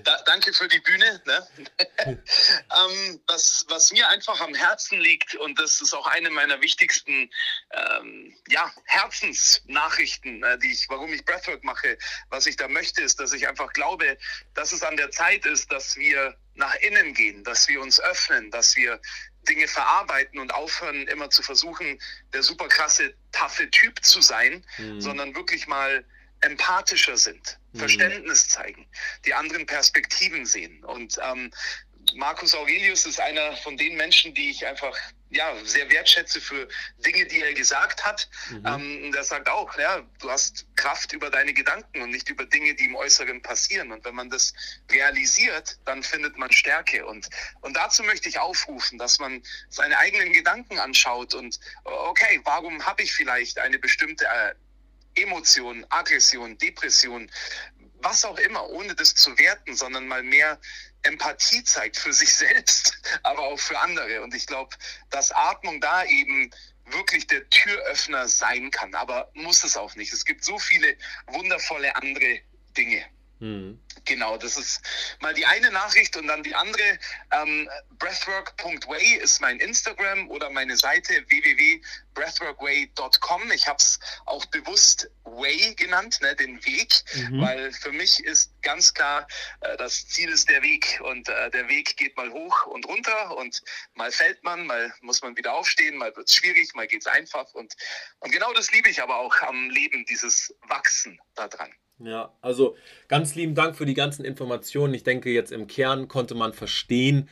Da, 0.05 0.23
danke 0.27 0.53
für 0.53 0.69
die 0.69 0.81
Bühne. 0.81 1.23
Ne? 1.25 1.49
ähm, 2.09 3.21
was, 3.27 3.67
was 3.69 3.93
mir 3.93 4.09
einfach 4.09 4.41
am 4.41 4.55
Herzen 4.55 5.01
liegt, 5.01 5.35
und 5.37 5.59
das 5.59 5.81
ist 5.81 5.95
auch 5.95 6.07
eine 6.07 6.31
meiner 6.31 6.61
wichtigsten 6.61 7.31
ähm, 7.73 8.37
ja, 8.49 8.73
Herzensnachrichten, 8.85 10.43
äh, 10.43 10.59
die 10.59 10.73
ich, 10.73 10.89
warum 10.89 11.13
ich 11.13 11.25
Breathwork 11.25 11.65
mache, 11.65 11.99
was 12.31 12.47
ich 12.47 12.57
da 12.57 12.69
möchte, 12.69 13.03
ist, 13.03 13.21
dass 13.21 13.33
ich 13.33 13.49
einfach 13.49 13.73
glaube, 13.73 14.19
dass 14.55 14.73
es 14.73 14.83
an 14.83 14.97
der 14.97 15.11
Zeit 15.11 15.47
ist, 15.47 15.71
dass 15.73 15.97
wir 15.97 16.37
nach 16.55 16.75
innen 16.77 17.15
gehen, 17.15 17.45
dass 17.45 17.69
wir 17.69 17.81
uns 17.81 18.01
öffnen, 18.01 18.51
dass 18.51 18.77
wir 18.77 19.01
Dinge 19.49 19.69
verarbeiten 19.69 20.39
und 20.39 20.53
aufhören, 20.53 21.07
immer 21.09 21.31
zu 21.31 21.43
versuchen, 21.43 22.01
der 22.33 22.43
super 22.43 22.69
krasse, 22.69 23.15
taffe 23.33 23.71
Typ 23.71 24.03
zu 24.05 24.21
sein, 24.21 24.65
mhm. 24.79 25.01
sondern 25.01 25.35
wirklich 25.35 25.67
mal 25.67 26.05
empathischer 26.41 27.17
sind, 27.17 27.59
mhm. 27.77 27.81
Verständnis 27.81 28.49
zeigen, 28.49 28.87
die 29.25 29.35
anderen 29.35 29.67
Perspektiven 29.67 30.47
sehen. 30.47 30.85
Und 30.85 31.19
ähm, 31.23 31.51
Marcus 32.15 32.55
Aurelius 32.55 33.07
ist 33.07 33.21
einer 33.21 33.57
von 33.59 33.77
den 33.77 33.97
Menschen, 33.97 34.35
die 34.35 34.51
ich 34.51 34.67
einfach 34.67 34.97
ja, 35.31 35.53
sehr 35.65 35.91
wertschätze 35.91 36.41
für 36.41 36.69
Dinge, 37.05 37.27
die 37.27 37.41
er 37.41 37.53
gesagt 37.53 38.05
hat. 38.05 38.29
Mhm. 38.51 38.63
Ähm, 38.67 39.13
der 39.13 39.25
sagt 39.25 39.49
auch, 39.49 39.77
ja, 39.77 40.03
du 40.21 40.31
hast 40.31 40.67
Kraft 40.77 41.13
über 41.13 41.31
deine 41.31 41.53
Gedanken 41.53 42.01
und 42.01 42.11
nicht 42.11 42.29
über 42.29 42.47
Dinge, 42.47 42.75
die 42.75 42.85
im 42.85 42.95
Äußeren 42.95 43.43
passieren. 43.43 43.91
Und 43.91 44.05
wenn 44.05 44.15
man 44.15 44.31
das 44.31 44.55
realisiert, 44.91 45.79
dann 45.85 46.03
findet 46.03 46.39
man 46.39 46.53
Stärke. 46.53 47.05
Und, 47.05 47.29
und 47.61 47.75
dazu 47.77 48.05
möchte 48.05 48.29
ich 48.29 48.39
aufrufen, 48.39 48.99
dass 48.99 49.19
man 49.19 49.43
seine 49.69 49.99
eigenen 49.99 50.33
Gedanken 50.33 50.79
anschaut 50.79 51.35
und, 51.35 51.59
okay, 51.85 52.41
warum 52.45 52.85
habe 52.87 53.03
ich 53.03 53.13
vielleicht 53.13 53.59
eine 53.59 53.79
bestimmte 53.79 54.27
äh, 55.17 55.23
Emotion, 55.23 55.85
Aggression, 55.91 56.57
Depression, 56.59 57.31
was 58.01 58.25
auch 58.25 58.39
immer, 58.39 58.69
ohne 58.71 58.95
das 58.95 59.15
zu 59.15 59.37
werten, 59.39 59.75
sondern 59.75 60.07
mal 60.07 60.23
mehr 60.23 60.61
Empathie 61.03 61.65
zeigt 61.65 61.97
für 61.97 62.13
sich 62.13 62.33
selbst, 62.35 62.99
aber 63.23 63.41
auch 63.41 63.59
für 63.59 63.79
andere. 63.79 64.23
Und 64.23 64.35
ich 64.35 64.47
glaube, 64.47 64.77
dass 65.11 65.33
Atmung 65.33 65.81
da 65.81 66.05
eben 66.05 66.51
wirklich 66.87 67.27
der 67.27 67.49
Türöffner 67.51 68.29
sein 68.29 68.71
kann, 68.71 68.95
aber 68.95 69.31
muss 69.35 69.65
es 69.65 69.77
auch 69.77 69.95
nicht. 69.97 70.13
Es 70.13 70.25
gibt 70.25 70.45
so 70.45 70.59
viele 70.59 70.97
wundervolle 71.27 71.95
andere 71.97 72.41
Dinge. 72.77 73.05
Mhm. 73.39 73.79
Genau, 74.07 74.39
das 74.39 74.57
ist 74.57 74.81
mal 75.21 75.35
die 75.35 75.45
eine 75.45 75.71
Nachricht 75.71 76.17
und 76.17 76.27
dann 76.29 76.43
die 76.43 76.55
andere. 76.55 76.99
Ähm, 77.33 77.69
breathwork.way 77.99 79.17
ist 79.17 79.41
mein 79.41 79.59
Instagram 79.59 80.31
oder 80.31 80.49
meine 80.51 80.77
Seite 80.77 81.25
www.breathworkway.com. 81.29 83.51
Ich 83.53 83.67
habe 83.67 83.79
es 83.79 83.99
auch 84.25 84.47
bewusst 84.47 85.11
Way 85.25 85.75
genannt, 85.75 86.21
ne, 86.23 86.35
den 86.37 86.65
Weg, 86.65 87.03
mhm. 87.15 87.43
weil 87.43 87.73
für 87.73 87.93
mich 87.93 88.25
ist 88.25 88.53
ganz 88.63 88.95
klar, 88.95 89.29
äh, 89.61 89.77
das 89.77 90.09
Ziel 90.09 90.31
ist 90.31 90.49
der 90.49 90.63
Weg 90.63 90.99
und 91.03 91.29
äh, 91.29 91.51
der 91.51 91.69
Weg 91.69 91.97
geht 91.97 92.17
mal 92.17 92.31
hoch 92.31 92.67
und 92.67 92.87
runter 92.87 93.37
und 93.37 93.61
mal 93.95 94.13
fällt 94.13 94.43
man, 94.45 94.67
mal 94.67 94.95
muss 95.01 95.21
man 95.21 95.37
wieder 95.37 95.53
aufstehen, 95.53 95.97
mal 95.97 96.15
wird 96.17 96.29
es 96.29 96.35
schwierig, 96.35 96.73
mal 96.75 96.87
geht 96.87 97.03
es 97.03 97.07
einfach 97.07 97.53
und, 97.55 97.75
und 98.21 98.31
genau 98.31 98.53
das 98.55 98.73
liebe 98.73 98.89
ich 98.89 99.03
aber 99.03 99.17
auch 99.17 99.43
am 99.43 99.69
Leben, 99.69 100.07
dieses 100.07 100.55
Wachsen 100.63 101.21
daran. 101.35 101.75
Ja, 101.99 102.35
also 102.43 102.77
ganz 103.09 103.35
lieben 103.35 103.55
Dank 103.55 103.75
für 103.75 103.87
die 103.87 103.95
ganzen 103.95 104.25
Informationen. 104.25 104.93
Ich 104.93 105.03
denke, 105.03 105.31
jetzt 105.31 105.51
im 105.51 105.67
Kern 105.67 106.09
konnte 106.09 106.35
man 106.35 106.53
verstehen, 106.53 107.29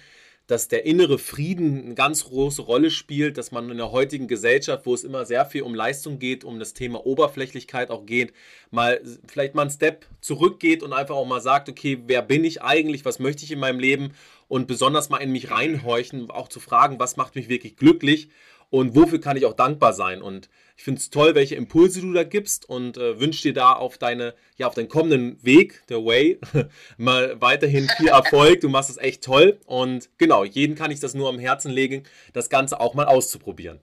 dass 0.46 0.68
der 0.68 0.84
innere 0.86 1.18
Frieden 1.18 1.84
eine 1.84 1.94
ganz 1.94 2.24
große 2.24 2.62
Rolle 2.62 2.90
spielt, 2.90 3.38
dass 3.38 3.50
man 3.50 3.70
in 3.70 3.76
der 3.78 3.92
heutigen 3.92 4.26
Gesellschaft, 4.26 4.84
wo 4.86 4.94
es 4.94 5.04
immer 5.04 5.24
sehr 5.26 5.44
viel 5.46 5.62
um 5.62 5.74
Leistung 5.74 6.18
geht, 6.18 6.44
um 6.44 6.58
das 6.58 6.74
Thema 6.74 7.06
Oberflächlichkeit 7.06 7.90
auch 7.90 8.04
geht, 8.06 8.32
mal 8.70 9.00
vielleicht 9.26 9.54
mal 9.54 9.62
einen 9.62 9.70
Step 9.70 10.06
zurückgeht 10.20 10.82
und 10.82 10.92
einfach 10.92 11.14
auch 11.14 11.26
mal 11.26 11.40
sagt, 11.40 11.68
okay, 11.68 12.02
wer 12.06 12.22
bin 12.22 12.44
ich 12.44 12.62
eigentlich, 12.62 13.04
was 13.04 13.18
möchte 13.18 13.44
ich 13.44 13.52
in 13.52 13.58
meinem 13.58 13.78
Leben? 13.78 14.12
Und 14.48 14.66
besonders 14.66 15.08
mal 15.08 15.18
in 15.18 15.32
mich 15.32 15.50
reinhorchen, 15.50 16.30
auch 16.30 16.48
zu 16.48 16.60
fragen, 16.60 16.98
was 16.98 17.16
macht 17.16 17.34
mich 17.34 17.48
wirklich 17.48 17.76
glücklich 17.76 18.28
und 18.70 18.94
wofür 18.94 19.20
kann 19.20 19.36
ich 19.36 19.44
auch 19.46 19.54
dankbar 19.54 19.92
sein. 19.92 20.22
Und 20.22 20.48
ich 20.76 20.84
finde 20.84 21.00
es 21.00 21.10
toll, 21.10 21.34
welche 21.34 21.54
Impulse 21.54 22.00
du 22.00 22.12
da 22.12 22.24
gibst 22.24 22.68
und 22.68 22.96
äh, 22.96 23.20
wünsche 23.20 23.42
dir 23.42 23.54
da 23.54 23.72
auf 23.72 23.98
deine, 23.98 24.34
ja, 24.56 24.66
auf 24.66 24.74
deinen 24.74 24.88
kommenden 24.88 25.42
Weg, 25.44 25.86
der 25.88 25.98
Way, 25.98 26.40
mal 26.96 27.40
weiterhin 27.40 27.88
viel 27.96 28.08
Erfolg. 28.08 28.60
Du 28.60 28.68
machst 28.68 28.90
es 28.90 28.96
echt 28.96 29.22
toll. 29.22 29.60
Und 29.66 30.10
genau, 30.18 30.44
jeden 30.44 30.74
kann 30.74 30.90
ich 30.90 31.00
das 31.00 31.14
nur 31.14 31.28
am 31.28 31.38
Herzen 31.38 31.70
legen, 31.70 32.04
das 32.32 32.50
Ganze 32.50 32.80
auch 32.80 32.94
mal 32.94 33.06
auszuprobieren. 33.06 33.80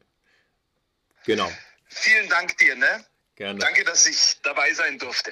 Genau. 1.26 1.50
Vielen 1.88 2.30
Dank 2.30 2.58
dir, 2.58 2.76
ne? 2.76 3.06
Gerne. 3.36 3.60
Danke, 3.60 3.84
dass 3.84 4.06
ich 4.06 4.41
dabei 4.44 4.74
sein 4.74 4.98
durfte. 4.98 5.32